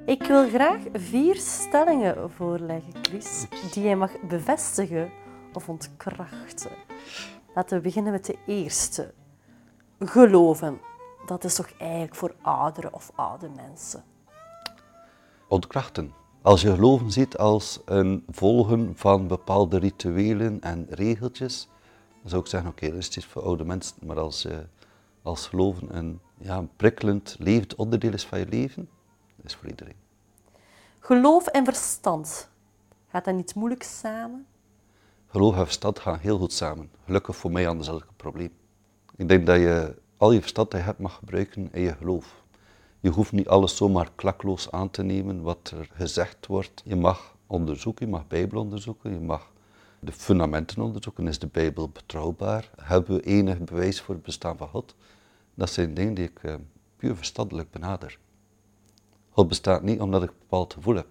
Ik 0.07 0.23
wil 0.23 0.49
graag 0.49 0.81
vier 0.93 1.37
stellingen 1.37 2.31
voorleggen, 2.31 2.93
Chris, 3.03 3.47
die 3.73 3.83
jij 3.83 3.97
mag 3.97 4.13
bevestigen 4.29 5.11
of 5.53 5.69
ontkrachten. 5.69 6.71
Laten 7.55 7.77
we 7.77 7.83
beginnen 7.83 8.13
met 8.13 8.25
de 8.25 8.37
eerste. 8.47 9.13
Geloven, 9.99 10.81
dat 11.29 11.45
is 11.45 11.55
toch 11.55 11.71
eigenlijk 11.79 12.15
voor 12.15 12.35
oudere 12.43 12.93
of 12.93 13.11
oude 13.15 13.49
mensen? 13.49 14.05
Ontkrachten. 15.49 16.13
Als 16.43 16.63
je 16.63 16.75
geloven 16.75 17.13
ziet 17.13 17.37
als 17.37 17.81
een 17.85 18.25
volgen 18.31 18.93
van 18.97 19.27
bepaalde 19.27 19.79
rituelen 19.79 20.61
en 20.61 20.87
regeltjes, 20.91 21.69
dan 22.21 22.31
zou 22.31 22.43
ik 22.43 22.49
zeggen, 22.49 22.71
oké, 22.71 22.87
dat 22.87 22.99
is 22.99 23.17
iets 23.17 23.27
voor 23.27 23.43
oude 23.43 23.65
mensen. 23.65 23.97
Maar 24.03 24.19
als, 24.19 24.43
je 24.43 24.67
als 25.23 25.47
geloven 25.47 25.97
een, 25.97 26.21
ja, 26.39 26.57
een 26.57 26.71
prikkelend, 26.77 27.37
levend 27.39 27.75
onderdeel 27.75 28.13
is 28.13 28.27
van 28.27 28.39
je 28.39 28.47
leven, 28.47 28.89
dat 29.37 29.45
is 29.45 29.55
voor 29.55 29.69
iedereen. 29.69 29.97
Geloof 31.01 31.47
en 31.47 31.65
verstand, 31.65 32.51
gaat 33.09 33.25
dat 33.25 33.35
niet 33.35 33.55
moeilijk 33.55 33.83
samen? 33.83 34.47
Geloof 35.27 35.57
en 35.57 35.65
verstand 35.65 35.99
gaan 35.99 36.19
heel 36.19 36.39
goed 36.39 36.53
samen. 36.53 36.91
Gelukkig 37.05 37.37
voor 37.37 37.53
mij 37.53 37.69
anders 37.69 37.89
elk 37.89 38.07
probleem. 38.17 38.53
Ik 39.17 39.29
denk 39.29 39.47
dat 39.47 39.57
je 39.57 39.97
al 40.19 40.33
je 40.33 40.41
verstand 40.41 40.71
dat 40.71 40.81
je 40.81 40.87
hebt 40.87 40.99
mag 40.99 41.15
gebruiken 41.15 41.69
in 41.73 41.83
je 41.83 41.95
geloof. 41.95 42.43
Je 43.01 43.11
hoeft 43.11 43.33
niet 43.33 43.49
alles 43.49 43.77
zomaar 43.77 44.11
klakloos 44.15 44.71
aan 44.71 44.91
te 44.91 45.03
nemen 45.03 45.43
wat 45.43 45.73
er 45.77 45.89
gezegd 45.93 46.47
wordt. 46.47 46.83
Je 46.85 46.97
mag 46.97 47.37
onderzoeken, 47.47 48.07
je 48.07 48.13
mag 48.13 48.27
Bijbel 48.27 48.61
onderzoeken, 48.61 49.13
je 49.13 49.21
mag 49.21 49.53
de 50.01 50.13
fundamenten 50.13 50.83
onderzoeken. 50.83 51.29
Is 51.29 51.39
de 51.39 51.47
Bijbel 51.47 51.89
betrouwbaar? 51.89 52.71
Hebben 52.81 53.17
we 53.17 53.23
enig 53.23 53.59
bewijs 53.59 54.01
voor 54.01 54.15
het 54.15 54.25
bestaan 54.25 54.57
van 54.57 54.69
God? 54.69 54.95
Dat 55.55 55.71
zijn 55.71 55.95
dingen 55.95 56.15
die 56.15 56.25
ik 56.25 56.43
uh, 56.43 56.55
puur 56.97 57.17
verstandelijk 57.17 57.71
benader. 57.71 58.19
God 59.31 59.49
bestaat 59.49 59.83
niet 59.83 60.01
omdat 60.01 60.23
ik 60.23 60.29
een 60.29 60.37
bepaald 60.39 60.73
gevoel 60.73 60.95
heb. 60.95 61.07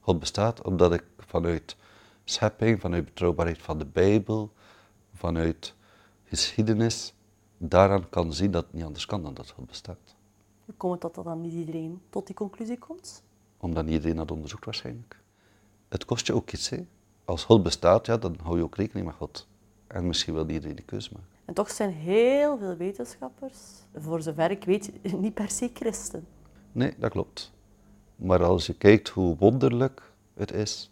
God 0.00 0.18
bestaat 0.18 0.62
omdat 0.62 0.92
ik 0.92 1.04
vanuit 1.18 1.76
schepping, 2.24 2.80
vanuit 2.80 3.04
betrouwbaarheid 3.04 3.62
van 3.62 3.78
de 3.78 3.86
Bijbel, 3.86 4.52
vanuit 5.14 5.74
geschiedenis, 6.24 7.14
daaraan 7.58 8.08
kan 8.08 8.32
zien 8.32 8.50
dat 8.50 8.64
het 8.64 8.72
niet 8.72 8.84
anders 8.84 9.06
kan 9.06 9.22
dan 9.22 9.34
dat 9.34 9.50
God 9.50 9.66
bestaat. 9.66 10.16
Hoe 10.64 10.74
komt 10.76 11.02
het 11.02 11.14
dat 11.14 11.24
dan 11.24 11.40
niet 11.40 11.52
iedereen 11.52 12.00
tot 12.10 12.26
die 12.26 12.36
conclusie 12.36 12.78
komt? 12.78 13.22
Omdat 13.56 13.84
niet 13.84 13.94
iedereen 13.94 14.16
dat 14.16 14.30
onderzoekt 14.30 14.64
waarschijnlijk. 14.64 15.20
Het 15.88 16.04
kost 16.04 16.26
je 16.26 16.34
ook 16.34 16.52
iets. 16.52 16.68
Hè? 16.68 16.86
Als 17.24 17.44
God 17.44 17.62
bestaat, 17.62 18.06
ja, 18.06 18.16
dan 18.16 18.36
hou 18.42 18.56
je 18.56 18.62
ook 18.62 18.76
rekening 18.76 19.06
met 19.06 19.14
God. 19.14 19.48
En 19.86 20.06
misschien 20.06 20.34
wil 20.34 20.48
iedereen 20.48 20.76
die 20.76 20.84
keuze 20.84 21.10
maken. 21.12 21.28
En 21.44 21.54
toch 21.54 21.70
zijn 21.70 21.90
heel 21.90 22.58
veel 22.58 22.76
wetenschappers, 22.76 23.56
voor 23.94 24.22
zover 24.22 24.50
ik 24.50 24.64
weet, 24.64 24.92
niet 25.20 25.34
per 25.34 25.50
se 25.50 25.70
christen. 25.74 26.26
Nee, 26.72 26.94
dat 26.98 27.10
klopt. 27.10 27.52
Maar 28.16 28.44
als 28.44 28.66
je 28.66 28.74
kijkt 28.74 29.08
hoe 29.08 29.36
wonderlijk 29.36 30.12
het 30.34 30.52
is, 30.52 30.90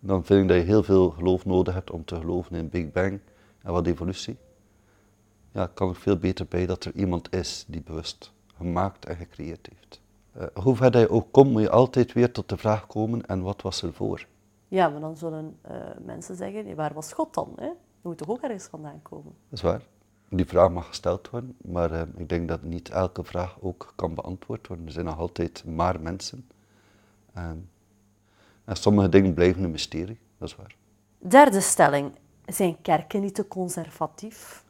dan 0.00 0.24
vind 0.24 0.42
ik 0.42 0.48
dat 0.48 0.56
je 0.56 0.62
heel 0.62 0.82
veel 0.82 1.10
geloof 1.10 1.44
nodig 1.44 1.74
hebt 1.74 1.90
om 1.90 2.04
te 2.04 2.16
geloven 2.16 2.56
in 2.56 2.68
Big 2.68 2.92
Bang 2.92 3.20
en 3.62 3.72
wat 3.72 3.86
evolutie. 3.86 4.36
Ja, 5.54 5.70
kan 5.74 5.90
ik 5.90 5.96
veel 5.96 6.16
beter 6.16 6.46
bij 6.46 6.66
dat 6.66 6.84
er 6.84 6.94
iemand 6.94 7.34
is 7.34 7.64
die 7.68 7.82
bewust 7.82 8.32
gemaakt 8.56 9.04
en 9.04 9.16
gecreëerd 9.16 9.68
heeft. 9.72 10.00
Uh, 10.36 10.62
hoe 10.64 10.76
ver 10.76 10.98
je 10.98 11.10
ook 11.10 11.32
komt, 11.32 11.50
moet 11.50 11.62
je 11.62 11.70
altijd 11.70 12.12
weer 12.12 12.32
tot 12.32 12.48
de 12.48 12.56
vraag 12.56 12.86
komen: 12.86 13.26
en 13.26 13.42
wat 13.42 13.62
was 13.62 13.82
er 13.82 13.92
voor? 13.92 14.26
Ja, 14.68 14.88
maar 14.88 15.00
dan 15.00 15.16
zullen 15.16 15.58
uh, 15.70 15.76
mensen 16.04 16.36
zeggen: 16.36 16.74
waar 16.74 16.94
was 16.94 17.12
God 17.12 17.34
dan? 17.34 17.52
Hè? 17.56 17.66
Je 17.66 17.74
moet 18.02 18.18
toch 18.18 18.28
ook 18.28 18.40
ergens 18.40 18.64
vandaan 18.64 19.02
komen? 19.02 19.32
Dat 19.48 19.58
is 19.58 19.62
waar. 19.62 19.82
Die 20.28 20.46
vraag 20.46 20.70
mag 20.70 20.86
gesteld 20.86 21.30
worden, 21.30 21.56
maar 21.62 21.92
uh, 21.92 22.02
ik 22.16 22.28
denk 22.28 22.48
dat 22.48 22.62
niet 22.62 22.88
elke 22.88 23.24
vraag 23.24 23.56
ook 23.60 23.92
kan 23.96 24.14
beantwoord 24.14 24.66
worden. 24.66 24.86
Er 24.86 24.92
zijn 24.92 25.04
nog 25.04 25.18
altijd 25.18 25.64
maar 25.64 26.00
mensen. 26.00 26.48
En 27.32 27.68
sommige 28.66 29.08
dingen 29.08 29.34
blijven 29.34 29.64
een 29.64 29.70
mysterie, 29.70 30.18
dat 30.38 30.48
is 30.48 30.56
waar. 30.56 30.76
Derde 31.18 31.60
stelling. 31.60 32.12
Zijn 32.46 32.80
kerken 32.82 33.20
niet 33.20 33.34
te 33.34 33.48
conservatief? 33.48 34.63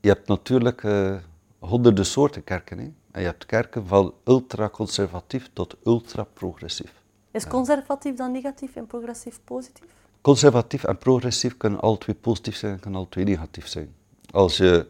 Je 0.00 0.08
hebt 0.08 0.28
natuurlijk 0.28 0.82
uh, 0.82 1.16
honderden 1.58 2.06
soorten 2.06 2.44
kerken. 2.44 2.78
Hè? 2.78 2.84
En 3.10 3.20
je 3.20 3.26
hebt 3.26 3.46
kerken 3.46 3.86
van 3.86 4.14
ultra-conservatief 4.24 5.50
tot 5.52 5.76
ultra-progressief. 5.84 6.92
Is 7.30 7.46
conservatief 7.46 8.14
dan 8.14 8.32
negatief 8.32 8.76
en 8.76 8.86
progressief 8.86 9.40
positief? 9.44 9.88
Conservatief 10.20 10.84
en 10.84 10.98
progressief 10.98 11.56
kunnen 11.56 11.80
alle 11.80 11.98
twee 11.98 12.16
positief 12.16 12.56
zijn 12.56 12.72
en 12.72 12.80
kunnen 12.80 13.00
alle 13.00 13.08
twee 13.08 13.24
negatief 13.24 13.66
zijn. 13.66 13.94
Als 14.30 14.56
je 14.56 14.86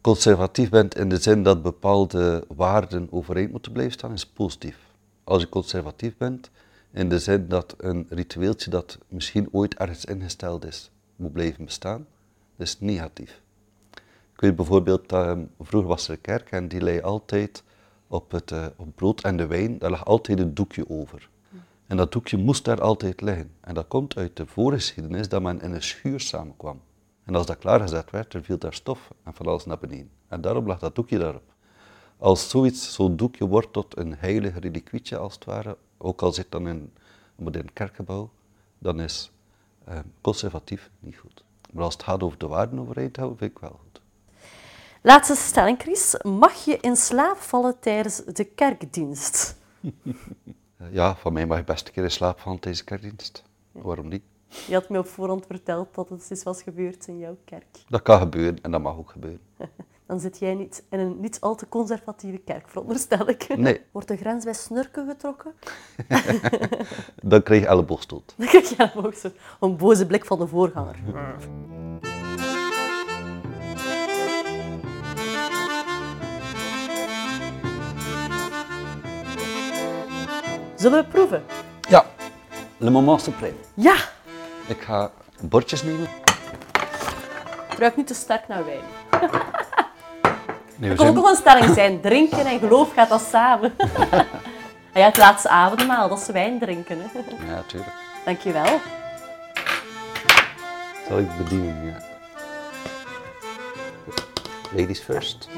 conservatief 0.00 0.70
bent 0.70 0.96
in 0.96 1.08
de 1.08 1.16
zin 1.16 1.42
dat 1.42 1.62
bepaalde 1.62 2.44
waarden 2.54 3.08
overeind 3.10 3.50
moeten 3.50 3.72
blijven 3.72 3.94
staan, 3.94 4.12
is 4.12 4.26
positief. 4.26 4.78
Als 5.24 5.42
je 5.42 5.48
conservatief 5.48 6.16
bent 6.16 6.50
in 6.92 7.08
de 7.08 7.18
zin 7.18 7.48
dat 7.48 7.74
een 7.78 8.06
ritueeltje 8.08 8.70
dat 8.70 8.98
misschien 9.08 9.48
ooit 9.52 9.74
ergens 9.74 10.04
ingesteld 10.04 10.64
is, 10.64 10.90
moet 11.16 11.32
blijven 11.32 11.64
bestaan, 11.64 12.06
is 12.56 12.80
negatief. 12.80 13.42
Weet 14.44 14.56
bijvoorbeeld, 14.56 15.12
uh, 15.12 15.32
vroeger 15.60 15.88
was 15.88 16.08
er 16.08 16.14
een 16.14 16.20
kerk 16.20 16.50
en 16.50 16.68
die 16.68 16.80
lei 16.80 17.00
altijd 17.00 17.62
op 18.06 18.30
het 18.30 18.50
uh, 18.50 18.66
op 18.76 18.88
brood 18.94 19.20
en 19.20 19.36
de 19.36 19.46
wijn, 19.46 19.78
daar 19.78 19.90
lag 19.90 20.04
altijd 20.04 20.38
een 20.38 20.54
doekje 20.54 20.90
over. 20.90 21.28
En 21.86 21.96
dat 21.96 22.12
doekje 22.12 22.36
moest 22.36 22.64
daar 22.64 22.80
altijd 22.80 23.20
liggen. 23.20 23.50
En 23.60 23.74
dat 23.74 23.88
komt 23.88 24.16
uit 24.16 24.36
de 24.36 24.46
voorgeschiedenis 24.46 25.28
dat 25.28 25.42
men 25.42 25.60
in 25.60 25.72
een 25.72 25.82
schuur 25.82 26.20
samenkwam. 26.20 26.80
En 27.24 27.34
als 27.34 27.46
dat 27.46 27.58
klaargezet 27.58 28.10
werd, 28.10 28.34
er 28.34 28.44
viel 28.44 28.58
daar 28.58 28.74
stof 28.74 29.10
en 29.22 29.34
van 29.34 29.46
alles 29.46 29.64
naar 29.64 29.78
beneden. 29.78 30.10
En 30.28 30.40
daarom 30.40 30.66
lag 30.66 30.78
dat 30.78 30.94
doekje 30.94 31.18
daarop. 31.18 31.52
Als 32.18 32.50
zoiets, 32.50 32.94
zo'n 32.94 33.16
doekje 33.16 33.46
wordt 33.46 33.72
tot 33.72 33.98
een 33.98 34.14
heilig 34.14 34.58
reliquietje 34.58 35.16
als 35.16 35.34
het 35.34 35.44
ware, 35.44 35.76
ook 35.98 36.22
al 36.22 36.32
zit 36.32 36.46
dan 36.48 36.68
in 36.68 36.76
een 36.76 36.92
modern 37.44 37.72
kerkgebouw, 37.72 38.30
dan 38.78 39.00
is 39.00 39.30
eh, 39.84 39.98
conservatief 40.20 40.90
niet 41.00 41.16
goed. 41.16 41.44
Maar 41.72 41.84
als 41.84 41.94
het 41.94 42.02
gaat 42.02 42.22
over 42.22 42.38
de 42.38 42.46
waarden 42.46 42.78
overeind 42.78 43.16
houden, 43.16 43.38
vind 43.38 43.50
ik 43.50 43.58
wel 43.58 43.78
goed. 43.82 44.02
Laatste 45.06 45.34
stelling, 45.34 45.78
Chris. 45.80 46.16
Mag 46.22 46.64
je 46.64 46.78
in 46.80 46.96
slaap 46.96 47.36
vallen 47.36 47.78
tijdens 47.80 48.24
de 48.24 48.44
kerkdienst? 48.44 49.56
ja, 50.90 51.16
van 51.16 51.32
mij 51.32 51.46
mag 51.46 51.58
je 51.58 51.64
best 51.64 51.86
een 51.86 51.92
keer 51.92 52.02
in 52.02 52.10
slaap 52.10 52.40
vallen 52.40 52.60
tijdens 52.60 52.84
de 52.84 52.90
kerkdienst. 52.90 53.42
Waarom 53.72 54.08
niet? 54.08 54.22
Je 54.66 54.74
had 54.74 54.88
me 54.88 54.98
op 54.98 55.06
voorhand 55.06 55.46
verteld 55.46 55.94
dat 55.94 56.08
het 56.08 56.30
is 56.30 56.42
was 56.42 56.62
gebeurd 56.62 57.06
in 57.06 57.18
jouw 57.18 57.36
kerk. 57.44 57.66
Dat 57.88 58.02
kan 58.02 58.18
gebeuren 58.18 58.60
en 58.62 58.70
dat 58.70 58.82
mag 58.82 58.96
ook 58.96 59.10
gebeuren. 59.10 59.40
Dan 60.06 60.20
zit 60.20 60.38
jij 60.38 60.54
niet 60.54 60.84
in 60.90 60.98
een 60.98 61.20
niet 61.20 61.40
al 61.40 61.54
te 61.54 61.68
conservatieve 61.68 62.38
kerk, 62.38 62.68
veronderstel 62.68 63.28
ik. 63.28 63.56
Nee. 63.56 63.80
Wordt 63.92 64.08
de 64.08 64.16
grens 64.16 64.44
bij 64.44 64.52
snurken 64.52 65.08
getrokken? 65.08 65.54
Dan 67.22 67.42
krijg 67.42 67.60
je 67.60 67.66
elleboogstoot. 67.66 68.34
Dan 68.36 68.46
krijg 68.46 68.68
je 68.68 68.76
elleboogstoot. 68.76 69.34
Een 69.60 69.76
boze 69.76 70.06
blik 70.06 70.24
van 70.24 70.38
de 70.38 70.46
voorganger. 70.46 70.96
Zullen 80.84 81.02
we 81.02 81.08
proeven? 81.08 81.44
Ja. 81.88 82.04
Le 82.76 82.90
moment 82.90 83.22
suprême. 83.22 83.56
Ja. 83.74 83.94
Ik 84.66 84.80
ga 84.80 85.10
bordjes 85.40 85.82
nemen. 85.82 86.08
Ruik 87.78 87.96
niet 87.96 88.06
te 88.06 88.14
sterk 88.14 88.48
naar 88.48 88.64
wijn. 88.64 88.84
Nee, 90.76 90.94
kon 90.94 91.06
ook 91.06 91.14
nog 91.14 91.30
een 91.30 91.36
stelling 91.36 91.74
zijn. 91.74 92.00
Drinken 92.00 92.46
en 92.46 92.58
geloof 92.58 92.92
gaat 92.92 93.08
dat 93.08 93.20
samen. 93.20 93.74
En 93.78 94.26
ja, 95.00 95.06
het 95.06 95.16
laatste 95.16 95.48
avondmaal, 95.48 96.08
dat 96.08 96.20
is 96.20 96.26
wijn 96.26 96.58
drinken. 96.58 96.98
Hè. 97.00 97.06
Ja, 97.52 97.62
tuurlijk. 97.66 97.92
Dankjewel. 98.24 98.80
Zal 101.08 101.18
ik 101.18 101.36
bedienen, 101.36 101.84
ja. 101.84 101.96
Ladies 104.72 105.00
first. 105.00 105.48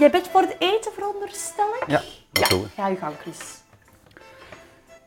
Jij 0.00 0.10
bent 0.10 0.28
voor 0.28 0.40
het 0.40 0.56
eten, 0.58 0.92
veronderstel 0.92 1.68
ik? 1.80 1.84
Ja, 1.86 2.02
dat 2.32 2.48
doen 2.48 2.62
we. 2.62 2.68
Ga 2.68 2.88
je 2.88 2.96
gang, 2.96 3.16
Chris. 3.16 3.62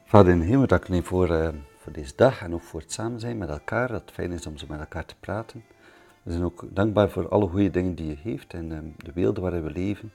Vader 0.06 0.32
in 0.32 0.40
de 0.40 0.46
hemel, 0.46 0.68
dank 0.68 0.88
u 0.88 1.04
voor, 1.04 1.30
eh, 1.30 1.50
voor 1.78 1.92
deze 1.92 2.14
dag 2.16 2.42
en 2.42 2.54
ook 2.54 2.62
voor 2.62 2.80
het 2.80 2.92
samen 2.92 3.20
zijn 3.20 3.38
met 3.38 3.50
elkaar. 3.50 3.88
Dat 3.88 4.02
het 4.02 4.12
fijn 4.12 4.32
is 4.32 4.48
om 4.48 4.58
zo 4.58 4.66
met 4.70 4.80
elkaar 4.80 5.06
te 5.06 5.16
praten. 5.20 5.64
We 6.24 6.32
zijn 6.32 6.44
ook 6.44 6.64
dankbaar 6.70 7.10
voor 7.10 7.30
alle 7.30 7.48
goede 7.48 7.70
dingen 7.70 7.96
die 7.96 8.08
je 8.08 8.18
heeft 8.22 8.54
en 8.54 8.72
ehm, 8.72 8.86
de 8.98 9.12
wereld 9.14 9.38
waarin 9.38 9.64
we 9.64 9.72
leven. 9.72 10.12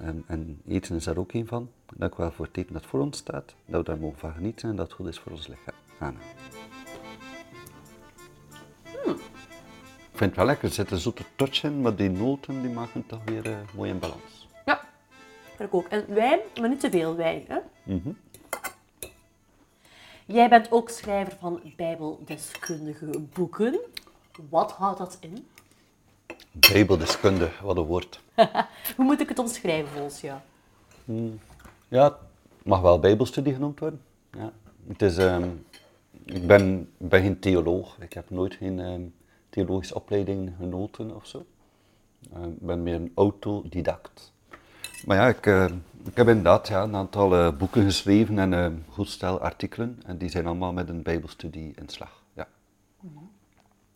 Ehm, 0.00 0.16
en 0.26 0.60
eten 0.68 0.96
is 0.96 1.04
daar 1.04 1.16
ook 1.16 1.32
een 1.32 1.46
van. 1.46 1.70
Dank 1.94 2.12
u 2.12 2.16
wel 2.16 2.32
voor 2.32 2.46
het 2.46 2.56
eten 2.56 2.72
dat 2.72 2.86
voor 2.86 3.00
ons 3.00 3.18
staat. 3.18 3.54
Dat 3.66 3.80
we 3.80 3.92
daar 3.92 4.00
mogen 4.00 4.18
van 4.18 4.32
genieten 4.32 4.70
en 4.70 4.76
dat 4.76 4.86
het 4.86 4.94
goed 4.96 5.08
is 5.08 5.18
voor 5.18 5.32
ons 5.32 5.46
lichaam. 5.46 5.74
Amen. 5.98 6.22
Vind 10.20 10.36
het 10.36 10.40
wel 10.40 10.46
lekker, 10.46 10.68
er 10.68 10.74
zit 10.74 10.90
een 10.90 10.98
zoete 10.98 11.22
touch 11.36 11.62
in, 11.62 11.80
maar 11.80 11.96
die 11.96 12.10
noten 12.10 12.62
die 12.62 12.70
maken 12.70 13.06
toch 13.06 13.20
weer 13.24 13.46
eh, 13.46 13.56
mooi 13.74 13.90
in 13.90 13.98
balans. 13.98 14.48
Ja, 14.64 14.80
ik 15.58 15.74
ook. 15.74 15.88
En 15.88 16.04
wijn, 16.08 16.38
maar 16.60 16.68
niet 16.68 16.80
te 16.80 16.90
veel 16.90 17.16
wijn. 17.16 17.44
Hè? 17.48 17.58
Mhm. 17.82 18.10
Jij 20.26 20.48
bent 20.48 20.72
ook 20.72 20.88
schrijver 20.88 21.36
van 21.38 21.60
bijbeldeskundige 21.76 23.20
boeken. 23.32 23.78
Wat 24.48 24.72
houdt 24.72 24.98
dat 24.98 25.18
in? 25.20 25.46
Bijbeldeskunde, 26.52 27.50
wat 27.62 27.76
een 27.76 27.82
woord. 27.82 28.20
Hoe 28.96 29.04
moet 29.04 29.20
ik 29.20 29.28
het 29.28 29.38
omschrijven 29.38 29.92
volgens 29.92 30.20
jou? 30.20 30.38
Ja, 31.88 32.04
het 32.04 32.16
mag 32.62 32.80
wel 32.80 32.98
bijbelstudie 32.98 33.52
genoemd 33.52 33.78
worden. 33.78 34.02
Ja. 34.30 34.52
Het 34.88 35.02
is, 35.02 35.16
ehm, 35.16 35.48
ik 36.24 36.46
ben, 36.46 36.90
ben 36.96 37.22
geen 37.22 37.38
theoloog. 37.38 37.96
Ik 38.00 38.12
heb 38.12 38.30
nooit 38.30 38.54
geen 38.54 38.80
ehm, 38.80 39.02
theologische 39.50 39.94
opleiding 39.94 40.52
genoten 40.58 41.14
of 41.14 41.26
zo. 41.26 41.44
Ehm, 42.34 42.48
ik 42.48 42.60
ben 42.60 42.82
meer 42.82 42.94
een 42.94 43.12
autodidact. 43.14 44.32
Maar 45.06 45.16
ja, 45.16 45.28
ik, 45.28 45.46
eh, 45.46 45.64
ik 46.04 46.16
heb 46.16 46.28
inderdaad 46.28 46.68
ja, 46.68 46.82
een 46.82 46.94
aantal 46.96 47.34
eh, 47.34 47.56
boeken 47.58 47.82
geschreven 47.84 48.38
en 48.38 48.52
een 48.52 48.84
goed 48.88 49.08
stel 49.08 49.40
artikelen. 49.40 50.00
En 50.06 50.18
die 50.18 50.28
zijn 50.28 50.46
allemaal 50.46 50.72
met 50.72 50.88
een 50.88 51.02
bijbelstudie 51.02 51.72
in 51.76 51.88
slag. 51.88 52.22
Ja. 52.32 52.48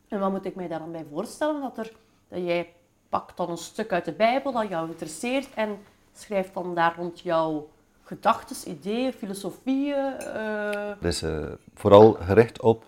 En 0.08 0.18
wat 0.20 0.30
moet 0.30 0.44
ik 0.44 0.54
mij 0.54 0.68
daar 0.68 0.78
dan 0.78 0.92
bij 0.92 1.04
voorstellen? 1.12 1.60
Dat, 1.60 1.78
er, 1.78 1.92
dat 2.28 2.38
jij 2.44 2.72
pakt 3.08 3.36
dan 3.36 3.50
een 3.50 3.56
stuk 3.56 3.92
uit 3.92 4.04
de 4.04 4.12
Bijbel 4.12 4.52
dat 4.52 4.68
jou 4.68 4.88
interesseert 4.90 5.48
en 5.54 5.78
schrijft 6.12 6.54
dan 6.54 6.74
daar 6.74 6.94
rond 6.96 7.20
jouw 7.20 7.68
gedachten, 8.02 8.70
ideeën, 8.70 9.12
filosofieën. 9.12 10.18
eh, 10.18 10.88
Het 10.88 11.04
is 11.04 11.22
eh, 11.22 11.44
vooral 11.74 12.12
gericht 12.12 12.60
op 12.62 12.84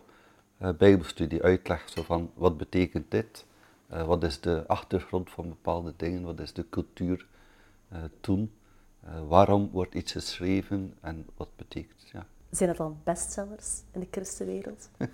eh, 0.59 0.71
bijbelstudie, 0.73 1.43
uitleg 1.43 1.89
zo 1.89 2.03
van 2.03 2.31
wat 2.35 2.57
betekent 2.57 3.11
dit, 3.11 3.45
Eh, 3.87 4.07
wat 4.07 4.23
is 4.23 4.41
de 4.41 4.65
achtergrond 4.67 5.31
van 5.31 5.49
bepaalde 5.49 5.95
dingen, 5.97 6.23
wat 6.23 6.41
is 6.41 6.53
de 6.53 6.69
cultuur 6.69 7.27
eh, 7.89 7.99
toen, 8.21 8.53
waarom 9.29 9.71
wordt 9.71 9.95
iets 9.95 10.13
geschreven 10.13 10.95
en 11.01 11.27
wat 11.37 11.49
betekent 11.57 12.01
het. 12.01 12.11
Ja. 12.11 12.27
Zijn 12.51 12.69
dat 12.69 12.79
dan 12.79 13.01
bestsellers 13.05 13.83
in 13.93 14.01
de 14.01 14.07
christenwereld? 14.11 14.91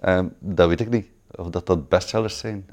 Ehm, 0.00 0.28
dat 0.38 0.68
weet 0.68 0.80
ik 0.80 0.88
niet, 0.88 1.08
of 1.36 1.50
dat 1.50 1.66
dat 1.66 1.88
bestsellers 1.88 2.38
zijn. 2.38 2.66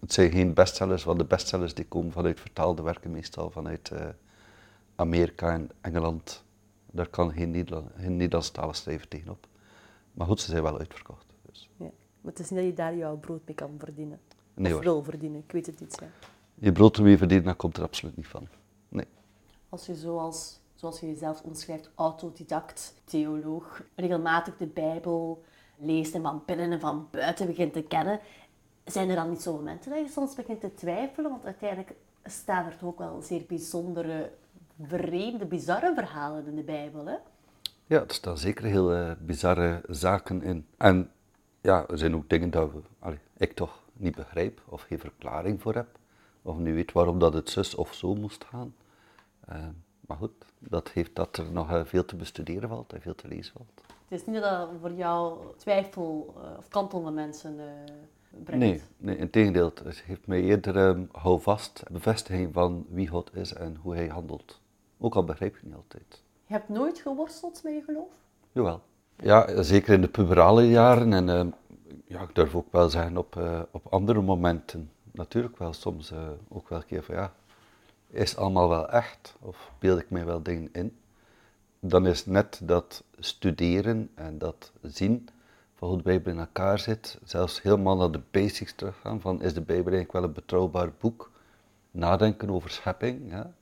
Het 0.00 0.12
zijn 0.12 0.30
geen 0.30 0.54
bestsellers, 0.54 1.04
want 1.04 1.18
de 1.18 1.24
bestsellers 1.24 1.74
die 1.74 1.86
komen 1.86 2.12
vanuit 2.12 2.40
vertaalde 2.40 2.82
werken, 2.82 3.10
meestal 3.10 3.50
vanuit 3.50 3.92
Amerika 4.96 5.52
en 5.52 5.70
Engeland. 5.80 6.44
Daar 6.90 7.08
kan 7.08 7.32
geen, 7.32 7.50
Nederland, 7.50 7.90
geen 7.96 8.16
Nederlandstalige 8.16 8.74
schrijver 8.74 9.08
tegenop. 9.08 9.46
Maar 10.12 10.26
goed, 10.26 10.40
ze 10.40 10.50
zijn 10.50 10.62
wel 10.62 10.78
uitverkocht. 10.78 11.31
Dus. 11.52 11.70
Ja. 11.76 11.90
Maar 12.20 12.32
het 12.32 12.38
is 12.38 12.50
niet 12.50 12.58
dat 12.58 12.68
je 12.68 12.74
daar 12.74 12.96
jouw 12.96 13.16
brood 13.16 13.40
mee 13.46 13.54
kan 13.54 13.74
verdienen. 13.78 14.20
Nee 14.54 14.76
of 14.76 14.82
wil 14.82 15.02
verdienen, 15.02 15.40
ik 15.40 15.52
weet 15.52 15.66
het 15.66 15.80
niet. 15.80 15.96
Ja. 16.00 16.06
Je 16.54 16.72
brood 16.72 16.96
ermee 16.96 17.18
verdienen, 17.18 17.46
dat 17.46 17.56
komt 17.56 17.76
er 17.76 17.82
absoluut 17.82 18.16
niet 18.16 18.26
van. 18.26 18.48
Nee. 18.88 19.06
Als 19.68 19.86
je 19.86 19.94
zoals, 19.94 20.60
zoals 20.74 21.00
je 21.00 21.06
jezelf 21.06 21.42
omschrijft, 21.42 21.90
autodidact, 21.94 22.94
theoloog, 23.04 23.82
regelmatig 23.94 24.56
de 24.56 24.66
Bijbel 24.66 25.44
leest 25.76 26.14
en 26.14 26.22
van 26.22 26.42
binnen 26.46 26.72
en 26.72 26.80
van 26.80 27.08
buiten 27.10 27.46
begint 27.46 27.72
te 27.72 27.82
kennen, 27.82 28.20
zijn 28.84 29.08
er 29.08 29.16
dan 29.16 29.30
niet 29.30 29.42
zo 29.42 29.52
momenten 29.52 29.90
dat 29.90 30.00
je 30.00 30.08
soms 30.08 30.34
begint 30.34 30.60
te 30.60 30.74
twijfelen? 30.74 31.30
Want 31.30 31.44
uiteindelijk 31.44 31.94
staan 32.24 32.66
er 32.66 32.76
toch 32.76 32.88
ook 32.88 32.98
wel 32.98 33.22
zeer 33.22 33.44
bijzondere, 33.48 34.32
vreemde, 34.82 35.46
bizarre 35.46 35.94
verhalen 35.94 36.46
in 36.46 36.56
de 36.56 36.62
Bijbel. 36.62 37.06
Hè? 37.06 37.16
Ja, 37.86 38.00
er 38.00 38.14
staan 38.14 38.38
zeker 38.38 38.64
heel 38.64 38.92
eh, 38.92 39.10
bizarre 39.20 39.82
zaken 39.88 40.42
in. 40.42 40.66
En 40.76 41.10
ja, 41.62 41.86
er 41.88 41.98
zijn 41.98 42.14
ook 42.14 42.28
dingen 42.28 42.50
dat 42.50 42.72
we, 42.72 42.80
allee, 42.98 43.18
ik 43.36 43.52
toch 43.52 43.78
niet 43.92 44.14
begrijp 44.14 44.62
of 44.68 44.82
geen 44.82 44.98
verklaring 44.98 45.62
voor 45.62 45.74
heb. 45.74 45.98
Of 46.42 46.58
niet 46.58 46.74
weet 46.74 46.92
waarom 46.92 47.18
dat 47.18 47.34
het 47.34 47.50
zus 47.50 47.74
of 47.74 47.94
zo 47.94 48.14
moest 48.14 48.44
gaan. 48.44 48.74
Eh, 49.40 49.68
maar 50.00 50.16
goed, 50.16 50.32
dat 50.58 50.90
heeft 50.90 51.14
dat 51.14 51.36
er 51.36 51.52
nog 51.52 51.70
eh, 51.70 51.84
veel 51.84 52.04
te 52.04 52.16
bestuderen 52.16 52.68
valt 52.68 52.92
en 52.92 53.00
veel 53.00 53.14
te 53.14 53.28
lezen 53.28 53.52
valt. 53.52 53.80
Het 54.08 54.20
is 54.20 54.26
niet 54.26 54.40
dat 54.40 54.42
dat 54.50 54.70
voor 54.80 54.92
jou 54.92 55.38
twijfel 55.56 56.34
eh, 56.36 56.58
of 56.58 56.68
kantelende 56.68 57.10
mensen 57.10 57.56
brengt. 58.44 58.64
Nee, 58.64 58.82
nee, 58.96 59.16
in 59.16 59.30
tegendeel, 59.30 59.72
het 59.84 59.96
geeft 59.96 60.26
mij 60.26 60.42
eerder 60.42 60.76
um, 60.76 61.08
houvast, 61.12 61.82
bevestiging 61.90 62.52
van 62.52 62.86
wie 62.88 63.08
God 63.08 63.36
is 63.36 63.52
en 63.52 63.76
hoe 63.76 63.94
hij 63.94 64.06
handelt. 64.06 64.60
Ook 64.98 65.14
al 65.14 65.24
begrijp 65.24 65.56
je 65.56 65.66
niet 65.66 65.74
altijd. 65.74 66.22
Je 66.46 66.52
hebt 66.52 66.68
nooit 66.68 66.98
geworsteld 66.98 67.62
met 67.62 67.74
je 67.74 67.82
geloof? 67.82 68.12
Jawel. 68.52 68.82
Ja, 69.16 69.62
zeker 69.62 69.94
in 69.94 70.00
de 70.00 70.08
puberale 70.08 70.68
jaren 70.68 71.12
en 71.12 71.28
uh, 71.28 71.52
ja, 72.06 72.20
ik 72.20 72.34
durf 72.34 72.54
ook 72.54 72.72
wel 72.72 72.88
zeggen 72.88 73.16
op, 73.16 73.36
uh, 73.36 73.60
op 73.70 73.86
andere 73.92 74.20
momenten. 74.20 74.90
Natuurlijk 75.12 75.58
wel 75.58 75.72
soms 75.72 76.12
uh, 76.12 76.18
ook 76.48 76.68
wel 76.68 76.78
een 76.78 76.86
keer 76.86 77.02
van 77.02 77.14
ja, 77.14 77.32
is 78.10 78.36
allemaal 78.36 78.68
wel 78.68 78.88
echt? 78.88 79.34
Of 79.40 79.70
beeld 79.78 80.00
ik 80.00 80.10
mij 80.10 80.24
wel 80.24 80.42
dingen 80.42 80.68
in? 80.72 80.96
Dan 81.80 82.06
is 82.06 82.26
net 82.26 82.60
dat 82.62 83.04
studeren 83.18 84.10
en 84.14 84.38
dat 84.38 84.72
zien 84.82 85.28
van 85.74 85.88
hoe 85.88 85.96
de 85.96 86.02
Bijbel 86.02 86.32
in 86.32 86.38
elkaar 86.38 86.78
zit, 86.78 87.18
zelfs 87.24 87.62
helemaal 87.62 87.96
naar 87.96 88.10
de 88.10 88.20
basics 88.30 88.74
teruggaan 88.74 89.20
van 89.20 89.42
is 89.42 89.54
de 89.54 89.60
Bijbel 89.60 89.92
eigenlijk 89.92 90.12
wel 90.12 90.22
een 90.22 90.32
betrouwbaar 90.32 90.92
boek? 91.00 91.30
Nadenken 91.90 92.50
over 92.50 92.70
schepping, 92.70 93.30
ja. 93.30 93.52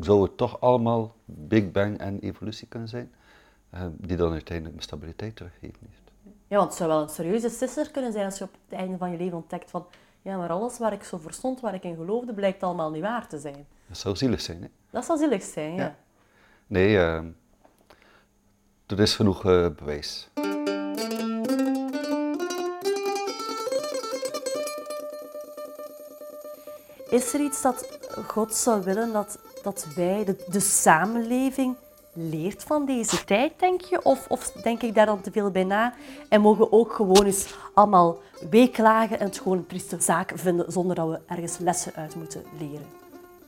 zou 0.00 0.22
het 0.22 0.36
toch 0.36 0.60
allemaal 0.60 1.14
Big 1.24 1.70
Bang 1.70 1.98
en 1.98 2.20
evolutie 2.20 2.68
kunnen 2.68 2.88
zijn, 2.88 3.12
die 3.92 4.16
dan 4.16 4.32
uiteindelijk 4.32 4.76
een 4.76 4.82
stabiliteit 4.82 5.36
teruggeven 5.36 5.78
heeft. 5.80 6.12
Ja, 6.48 6.56
want 6.56 6.68
het 6.68 6.78
zou 6.78 6.90
wel 6.90 7.02
een 7.02 7.08
serieuze 7.08 7.48
sisser 7.48 7.90
kunnen 7.90 8.12
zijn 8.12 8.24
als 8.24 8.38
je 8.38 8.44
op 8.44 8.56
het 8.68 8.78
einde 8.78 8.98
van 8.98 9.10
je 9.10 9.16
leven 9.16 9.36
ontdekt 9.36 9.70
van 9.70 9.86
ja, 10.22 10.36
maar 10.36 10.50
alles 10.50 10.78
waar 10.78 10.92
ik 10.92 11.02
zo 11.02 11.18
verstond, 11.18 11.60
waar 11.60 11.74
ik 11.74 11.84
in 11.84 11.96
geloofde, 11.96 12.34
blijkt 12.34 12.62
allemaal 12.62 12.90
niet 12.90 13.02
waar 13.02 13.28
te 13.28 13.38
zijn. 13.38 13.66
Dat 13.86 13.98
zou 13.98 14.16
zielig 14.16 14.40
zijn, 14.40 14.62
hè? 14.62 14.68
Dat 14.90 15.04
zou 15.04 15.18
zielig 15.18 15.42
zijn, 15.42 15.74
ja. 15.74 15.96
Nee, 16.66 16.94
uh, 16.94 17.22
er 18.86 19.00
is 19.00 19.14
genoeg 19.14 19.44
uh, 19.44 19.68
bewijs. 19.68 20.28
Is 27.10 27.34
er 27.34 27.40
iets 27.40 27.62
dat 27.62 27.98
God 28.26 28.54
zou 28.54 28.82
willen 28.82 29.12
dat, 29.12 29.38
dat 29.62 29.86
wij, 29.94 30.24
de, 30.24 30.44
de 30.48 30.60
samenleving, 30.60 31.76
leert 32.12 32.64
van 32.64 32.86
deze 32.86 33.24
tijd, 33.24 33.52
denk 33.58 33.80
je? 33.80 34.02
Of, 34.02 34.26
of 34.28 34.52
denk 34.52 34.82
ik 34.82 34.94
daar 34.94 35.06
dan 35.06 35.20
te 35.20 35.30
veel 35.30 35.50
bij 35.50 35.64
na? 35.64 35.94
En 36.28 36.40
mogen 36.40 36.72
ook 36.72 36.92
gewoon 36.92 37.24
eens 37.24 37.54
allemaal 37.74 38.18
weeklagen 38.50 39.18
en 39.18 39.26
het 39.26 39.38
gewoon 39.38 39.64
een 39.68 40.00
zaak 40.02 40.32
vinden 40.34 40.72
zonder 40.72 40.96
dat 40.96 41.08
we 41.08 41.20
ergens 41.26 41.58
lessen 41.58 41.94
uit 41.94 42.14
moeten 42.14 42.42
leren? 42.58 42.86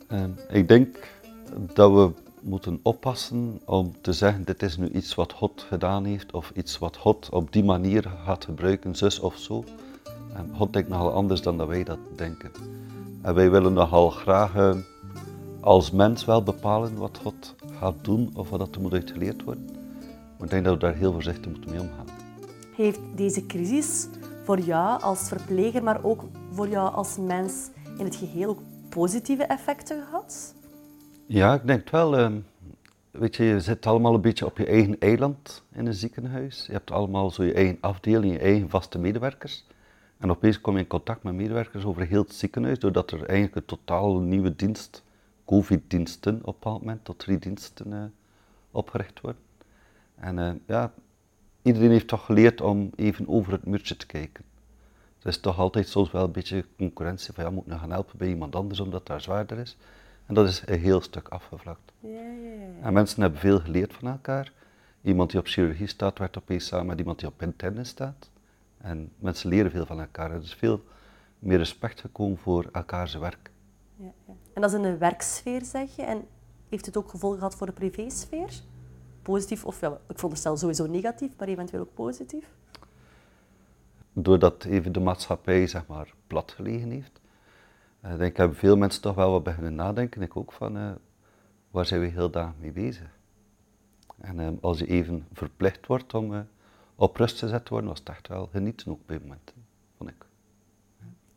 Uh, 0.08 0.56
ik 0.56 0.68
denk 0.68 1.08
dat 1.54 1.92
we 1.92 2.10
moeten 2.40 2.80
oppassen 2.82 3.60
om 3.64 3.92
te 4.00 4.12
zeggen 4.12 4.44
dit 4.44 4.62
is 4.62 4.76
nu 4.76 4.88
iets 4.88 5.14
wat 5.14 5.32
God 5.32 5.64
gedaan 5.68 6.04
heeft 6.04 6.32
of 6.32 6.52
iets 6.54 6.78
wat 6.78 6.96
God 6.96 7.28
op 7.30 7.52
die 7.52 7.64
manier 7.64 8.12
gaat 8.24 8.44
gebruiken, 8.44 8.96
zus 8.96 9.20
of 9.20 9.38
zo. 9.38 9.64
Um, 10.36 10.56
God 10.56 10.72
denkt 10.72 10.88
nogal 10.88 11.12
anders 11.12 11.42
dan 11.42 11.58
dat 11.58 11.68
wij 11.68 11.84
dat 11.84 11.98
denken. 12.16 12.50
En 13.22 13.34
wij 13.34 13.50
willen 13.50 13.72
nogal 13.72 14.10
graag 14.10 14.54
uh, 14.54 14.76
als 15.60 15.90
mens 15.90 16.24
wel 16.24 16.42
bepalen 16.42 16.96
wat 16.96 17.18
God 17.22 17.54
gaat 17.78 18.04
doen 18.04 18.30
of 18.34 18.50
wat 18.50 18.74
er 18.74 18.80
moet 18.80 18.92
uitgeleerd 18.92 19.44
worden. 19.44 19.64
Maar 20.36 20.44
ik 20.44 20.50
denk 20.50 20.64
dat 20.64 20.74
we 20.74 20.80
daar 20.80 20.94
heel 20.94 21.12
voorzichtig 21.12 21.50
moeten 21.50 21.70
mee 21.70 21.80
omgaan. 21.80 22.06
Heeft 22.76 23.00
deze 23.16 23.46
crisis 23.46 24.08
voor 24.44 24.60
jou 24.60 25.02
als 25.02 25.28
verpleger, 25.28 25.82
maar 25.82 26.04
ook 26.04 26.24
voor 26.52 26.68
jou 26.68 26.94
als 26.94 27.16
mens 27.16 27.70
in 27.98 28.04
het 28.04 28.16
geheel 28.16 28.48
ook 28.48 28.60
positieve 28.88 29.44
effecten 29.44 30.02
gehad? 30.04 30.54
Ja, 31.26 31.54
ik 31.54 31.66
denk 31.66 31.80
het 31.80 31.90
wel. 31.90 32.18
Uh, 32.18 32.28
weet 33.10 33.36
je, 33.36 33.44
je 33.44 33.60
zit 33.60 33.86
allemaal 33.86 34.14
een 34.14 34.20
beetje 34.20 34.46
op 34.46 34.58
je 34.58 34.66
eigen 34.66 34.98
eiland 34.98 35.62
in 35.72 35.86
een 35.86 35.94
ziekenhuis. 35.94 36.66
Je 36.66 36.72
hebt 36.72 36.90
allemaal 36.90 37.30
zo 37.30 37.44
je 37.44 37.52
eigen 37.52 37.78
afdeling, 37.80 38.32
je 38.32 38.38
eigen 38.38 38.68
vaste 38.68 38.98
medewerkers. 38.98 39.64
En 40.18 40.30
opeens 40.30 40.60
kom 40.60 40.74
je 40.74 40.80
in 40.80 40.86
contact 40.86 41.22
met 41.22 41.34
medewerkers 41.34 41.84
over 41.84 42.06
heel 42.06 42.22
het 42.22 42.34
ziekenhuis, 42.34 42.78
doordat 42.78 43.10
er 43.10 43.24
eigenlijk 43.24 43.56
een 43.56 43.64
totaal 43.64 44.18
nieuwe 44.18 44.56
dienst, 44.56 45.02
COVID-diensten 45.44 46.34
op 46.34 46.46
een 46.46 46.52
bepaald 46.52 46.80
moment, 46.80 47.04
tot 47.04 47.18
drie 47.18 47.38
diensten 47.38 47.92
uh, 47.92 48.04
opgericht 48.70 49.20
worden. 49.20 49.42
En 50.14 50.38
uh, 50.38 50.52
ja, 50.66 50.92
iedereen 51.62 51.90
heeft 51.90 52.08
toch 52.08 52.24
geleerd 52.24 52.60
om 52.60 52.90
even 52.96 53.28
over 53.28 53.52
het 53.52 53.66
muurtje 53.66 53.96
te 53.96 54.06
kijken. 54.06 54.44
Er 55.22 55.30
is 55.30 55.40
toch 55.40 55.58
altijd 55.58 55.88
soms 55.88 56.10
wel 56.10 56.24
een 56.24 56.32
beetje 56.32 56.64
concurrentie 56.76 57.34
van 57.34 57.44
ja, 57.44 57.50
moet 57.50 57.66
nou 57.66 57.80
gaan 57.80 57.90
helpen 57.90 58.18
bij 58.18 58.28
iemand 58.28 58.56
anders 58.56 58.80
omdat 58.80 59.06
daar 59.06 59.20
zwaarder 59.20 59.58
is. 59.58 59.76
En 60.26 60.34
dat 60.34 60.48
is 60.48 60.62
een 60.66 60.80
heel 60.80 61.00
stuk 61.00 61.28
afgevlakt. 61.28 61.92
Ja, 62.00 62.08
ja, 62.10 62.52
ja. 62.52 62.82
En 62.82 62.92
mensen 62.92 63.20
hebben 63.20 63.40
veel 63.40 63.60
geleerd 63.60 63.94
van 63.94 64.08
elkaar. 64.08 64.52
Iemand 65.02 65.30
die 65.30 65.40
op 65.40 65.46
chirurgie 65.46 65.86
staat, 65.86 66.18
werd 66.18 66.38
opeens 66.38 66.66
samen 66.66 66.86
met 66.86 66.98
iemand 66.98 67.18
die 67.18 67.28
op 67.28 67.42
interne 67.42 67.84
staat. 67.84 68.30
En 68.78 69.12
mensen 69.18 69.48
leren 69.48 69.70
veel 69.70 69.86
van 69.86 70.00
elkaar. 70.00 70.30
Er 70.30 70.42
is 70.42 70.54
veel 70.54 70.84
meer 71.38 71.58
respect 71.58 72.00
gekomen 72.00 72.38
voor 72.38 72.68
elkaars 72.72 73.14
werk. 73.14 73.50
Ja, 73.96 74.12
ja. 74.26 74.34
En 74.54 74.60
dat 74.60 74.70
is 74.70 74.76
in 74.76 74.82
de 74.82 74.96
werksfeer, 74.96 75.64
zeg 75.64 75.96
je. 75.96 76.02
En 76.02 76.26
heeft 76.68 76.86
het 76.86 76.96
ook 76.96 77.10
gevolgen 77.10 77.38
gehad 77.38 77.54
voor 77.54 77.66
de 77.66 77.72
privésfeer? 77.72 78.62
Positief 79.22 79.64
of, 79.64 79.80
ja, 79.80 79.90
ik 80.08 80.14
veronderstel 80.14 80.56
sowieso 80.56 80.86
negatief, 80.86 81.30
maar 81.38 81.48
eventueel 81.48 81.82
ook 81.82 81.94
positief? 81.94 82.48
Doordat 84.12 84.64
even 84.64 84.92
de 84.92 85.00
maatschappij, 85.00 85.66
zeg 85.66 85.86
maar, 85.86 86.14
plat 86.26 86.52
gelegen 86.52 86.90
heeft. 86.90 87.20
Ik 88.02 88.10
uh, 88.10 88.18
denk 88.18 88.36
hebben 88.36 88.56
veel 88.56 88.76
mensen 88.76 89.02
toch 89.02 89.14
wel 89.14 89.30
wat 89.30 89.42
beginnen 89.42 89.74
nadenken. 89.74 90.22
Ik 90.22 90.36
ook 90.36 90.52
van, 90.52 90.76
uh, 90.76 90.92
waar 91.70 91.86
zijn 91.86 92.00
we 92.00 92.06
heel 92.06 92.30
dag 92.30 92.52
mee 92.58 92.72
bezig? 92.72 93.18
En 94.20 94.38
uh, 94.38 94.48
als 94.60 94.78
je 94.78 94.86
even 94.86 95.26
verplicht 95.32 95.86
wordt 95.86 96.14
om 96.14 96.46
op 96.94 97.16
rust 97.16 97.38
gezet 97.38 97.68
worden, 97.68 97.88
was 97.88 97.98
het 97.98 98.08
echt 98.08 98.28
wel 98.28 98.46
genieten 98.46 98.90
ook 98.90 99.06
bij 99.06 99.18
momenten, 99.18 99.54
vond 99.96 100.10
ik. 100.10 100.26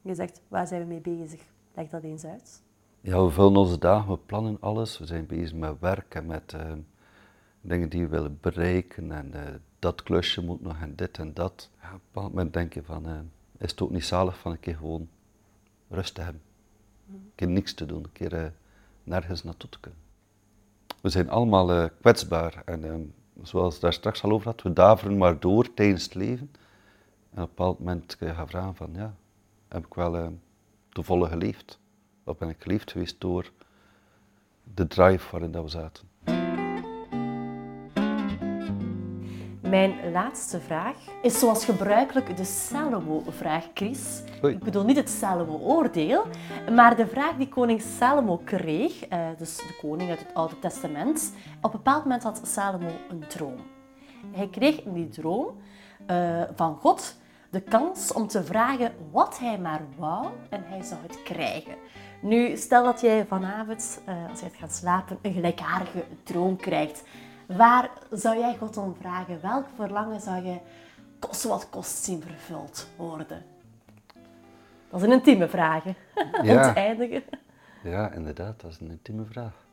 Je 0.02 0.16
zegt, 0.16 0.42
waar 0.48 0.68
zijn 0.68 0.82
we 0.82 0.88
mee 0.88 1.00
bezig? 1.00 1.42
Leg 1.74 1.90
dat 1.90 2.04
eens 2.04 2.26
uit. 2.26 2.62
Ja, 3.02 3.24
we 3.24 3.30
vullen 3.32 3.56
onze 3.56 3.80
dagen, 3.80 4.12
we 4.12 4.18
plannen 4.18 4.58
alles. 4.60 4.98
We 4.98 5.06
zijn 5.06 5.26
bezig 5.26 5.54
met 5.54 5.80
werk 5.80 6.16
en 6.16 6.26
met 6.26 6.54
uh, 6.56 6.72
dingen 7.62 7.90
die 7.90 8.02
we 8.02 8.08
willen 8.08 8.38
bereiken. 8.42 9.12
En 9.12 9.32
uh, 9.36 9.42
dat 9.80 10.04
klusje 10.04 10.44
moet 10.44 10.62
nog 10.62 10.82
en 10.82 10.96
dit 10.96 11.18
en 11.18 11.34
dat. 11.34 11.70
Ja, 11.82 11.88
op 11.88 11.94
een 11.94 12.02
bepaald 12.12 12.34
moment 12.34 12.54
denk 12.54 12.74
je 12.74 12.84
van, 12.84 13.08
uh, 13.08 13.20
is 13.58 13.72
het 13.72 13.82
ook 13.82 13.92
niet 13.92 14.06
zalig 14.06 14.38
van 14.38 14.52
een 14.52 14.60
keer 14.60 14.76
gewoon 14.76 15.08
rust 15.90 16.16
te 16.16 16.22
hebben. 16.22 16.42
Een 17.12 17.32
keer 17.36 17.48
niks 17.48 17.74
te 17.74 17.86
doen, 17.86 18.04
een 18.04 18.12
keer 18.12 18.54
nergens 19.04 19.44
naartoe 19.44 19.70
te 19.70 19.80
kunnen. 19.80 20.02
We 21.02 21.10
zijn 21.10 21.30
allemaal 21.30 21.90
kwetsbaar 21.90 22.62
en 22.66 23.14
zoals 23.42 23.80
daar 23.80 23.94
straks 23.94 24.24
al 24.24 24.32
over 24.32 24.48
had, 24.48 24.62
we 24.62 24.74
daveren 24.74 25.18
maar 25.18 25.40
door 25.40 25.74
tijdens 25.74 26.04
het 26.04 26.16
leven. 26.16 26.52
En 27.34 27.44
op 27.44 27.50
een 27.50 27.56
bepaald 27.56 27.80
moment 27.80 28.18
kun 28.18 28.28
je 28.28 28.48
vragen 28.48 28.76
van, 28.76 28.90
ja, 28.94 29.16
heb 29.68 29.86
ik 29.86 29.94
wel 29.94 30.40
te 30.90 31.04
volle 31.04 31.28
geleefd? 31.28 31.80
Of 32.28 32.38
ben 32.38 32.50
ik 32.50 32.56
geleefd 32.60 32.92
geweest 32.92 33.22
door 33.22 33.52
de 34.74 34.88
drive 34.88 35.32
waarin 35.32 35.52
dat 35.52 35.64
we 35.64 35.70
zaten? 35.70 36.06
Mijn 39.62 40.12
laatste 40.12 40.60
vraag 40.60 40.96
is 41.22 41.40
zoals 41.40 41.66
gebruikelijk 41.66 42.38
de 42.38 42.44
Salomo-vraag, 42.44 43.68
Chris. 43.74 44.24
Oei. 44.44 44.54
Ik 44.54 44.64
bedoel 44.64 44.84
niet 44.84 44.96
het 44.96 45.10
Salomo-oordeel, 45.10 46.26
maar 46.72 46.96
de 46.96 47.08
vraag 47.08 47.36
die 47.36 47.50
koning 47.50 47.82
Salomo 47.82 48.38
kreeg, 48.38 49.06
eh, 49.06 49.28
dus 49.38 49.58
de 49.58 49.78
koning 49.82 50.10
uit 50.10 50.20
het 50.20 50.34
Oude 50.34 50.60
Testament. 50.60 51.34
Op 51.62 51.64
een 51.64 51.72
bepaald 51.72 52.04
moment 52.04 52.24
had 52.24 52.42
Salomo 52.44 52.92
een 53.10 53.24
droom. 53.28 53.58
Hij 54.32 54.48
kreeg 54.48 54.84
in 54.84 54.94
die 54.94 55.10
droom 55.10 55.62
uh, 56.08 56.44
van 56.56 56.76
God 56.76 57.16
de 57.50 57.62
kans 57.62 58.14
om 58.14 58.28
te 58.28 58.44
vragen 58.44 58.94
wat 59.12 59.40
hij 59.40 59.60
maar 59.60 59.82
wou 59.98 60.28
en 60.50 60.64
hij 60.66 60.84
zou 60.84 61.02
het 61.02 61.24
krijgen. 61.24 61.76
Nu, 62.22 62.58
stel 62.58 62.84
dat 62.84 63.02
jij 63.02 63.26
vanavond, 63.26 64.02
uh, 64.10 64.30
als 64.30 64.40
je 64.40 64.50
gaat 64.50 64.74
slapen, 64.74 65.18
een 65.22 65.34
gelijkaardige 65.34 66.04
droom 66.24 66.56
krijgt. 66.56 67.04
Waar 67.46 67.90
zou 68.12 68.38
jij 68.38 68.56
God 68.58 68.78
om 68.78 68.96
vragen? 69.00 69.42
Welk 69.42 69.66
verlangen 69.76 70.22
zou 70.22 70.46
je 70.46 70.58
kost 71.20 71.44
wat 71.44 71.70
kost 71.70 72.04
zien 72.04 72.22
vervuld 72.22 72.88
worden? 72.96 73.46
Dat 74.90 75.02
is 75.02 75.08
een 75.08 75.14
intieme 75.14 75.48
vraag, 75.48 75.84
hè? 75.84 75.92
Ja. 76.54 76.76
eindigen. 76.76 77.24
Ja, 77.84 78.12
inderdaad, 78.12 78.62
dat 78.62 78.72
is 78.72 78.80
een 78.80 78.92
intieme 78.92 79.26
vraag. 79.26 79.66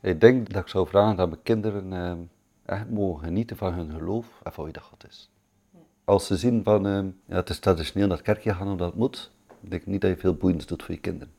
Ik 0.00 0.20
denk 0.20 0.52
dat 0.52 0.62
ik 0.62 0.68
zou 0.68 0.86
vragen 0.86 1.16
dat 1.16 1.28
mijn 1.28 1.42
kinderen 1.42 1.92
eh, 1.92 2.74
echt 2.74 2.90
mogen 2.90 3.24
genieten 3.24 3.56
van 3.56 3.72
hun 3.72 3.90
geloof 3.90 4.26
en 4.42 4.52
van 4.52 4.64
wie 4.64 4.72
dat 4.72 4.82
God 4.82 5.06
is. 5.08 5.30
Als 6.04 6.26
ze 6.26 6.36
zien 6.36 6.64
van, 6.64 6.86
eh, 6.86 7.04
ja, 7.26 7.36
het 7.36 7.48
is 7.48 7.58
traditioneel 7.58 8.08
naar 8.08 8.16
het 8.16 8.26
kerkje 8.26 8.54
gaan 8.54 8.68
omdat 8.68 8.86
het 8.86 8.96
moet, 8.96 9.30
denk 9.60 9.82
ik 9.82 9.88
niet 9.88 10.00
dat 10.00 10.10
je 10.10 10.16
veel 10.16 10.34
boeiends 10.34 10.66
doet 10.66 10.82
voor 10.82 10.94
je 10.94 11.00
kinderen. 11.00 11.34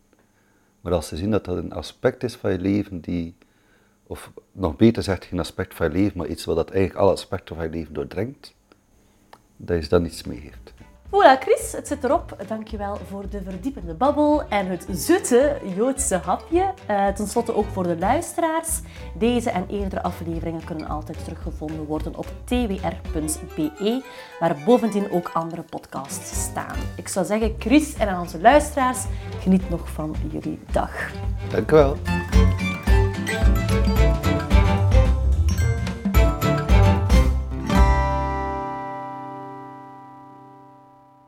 Maar 0.88 0.96
als 0.96 1.08
ze 1.08 1.18
zien 1.18 1.32
dat 1.32 1.46
dat 1.46 1.58
een 1.58 1.74
aspect 1.74 2.24
is 2.24 2.36
van 2.36 2.52
je 2.52 2.60
leven 2.60 3.02
die 3.02 3.36
of 4.04 4.32
nog 4.52 4.76
beter 4.76 5.04
zegt, 5.04 5.26
geen 5.26 5.40
aspect 5.40 5.74
van 5.74 5.88
je 5.88 5.92
leven, 5.94 6.18
maar 6.18 6.28
iets 6.28 6.46
wat 6.46 6.56
dat 6.56 6.70
eigenlijk 6.70 7.00
alle 7.00 7.12
aspecten 7.12 7.56
van 7.56 7.66
je 7.66 7.72
leven 7.72 7.94
doordringt, 7.94 8.54
dat 9.58 9.84
je 9.84 9.90
dan 9.90 10.06
iets 10.06 10.24
mee 10.24 10.40
heeft. 10.40 10.74
Voilà, 11.10 11.40
Chris, 11.40 11.72
het 11.72 11.88
zit 11.88 12.04
erop. 12.04 12.36
Dankjewel 12.48 12.98
voor 13.10 13.30
de 13.30 13.42
verdiepende 13.44 13.94
babbel 13.94 14.48
en 14.50 14.68
het 14.68 14.88
zoete 14.92 15.58
Joodse 15.76 16.16
hapje. 16.16 16.74
Uh, 16.90 17.08
ten 17.08 17.28
slotte 17.28 17.56
ook 17.56 17.66
voor 17.66 17.84
de 17.84 17.98
luisteraars. 17.98 18.80
Deze 19.18 19.50
en 19.50 19.66
eerdere 19.70 20.04
afleveringen 20.04 20.64
kunnen 20.64 20.88
altijd 20.88 21.24
teruggevonden 21.24 21.86
worden 21.86 22.16
op 22.16 22.26
twr.be, 22.44 24.04
waar 24.40 24.58
bovendien 24.66 25.12
ook 25.12 25.30
andere 25.34 25.62
podcasts 25.62 26.42
staan. 26.42 26.78
Ik 26.98 27.08
zou 27.08 27.26
zeggen, 27.26 27.56
Chris 27.60 27.94
en 27.94 28.08
aan 28.08 28.22
onze 28.22 28.42
luisteraars, 28.42 29.04
geniet 29.40 29.70
nog 29.70 29.90
van 29.90 30.16
jullie 30.32 30.60
dag. 30.72 31.12
Dank 31.50 31.72
u 31.72 31.76
wel. 31.76 31.98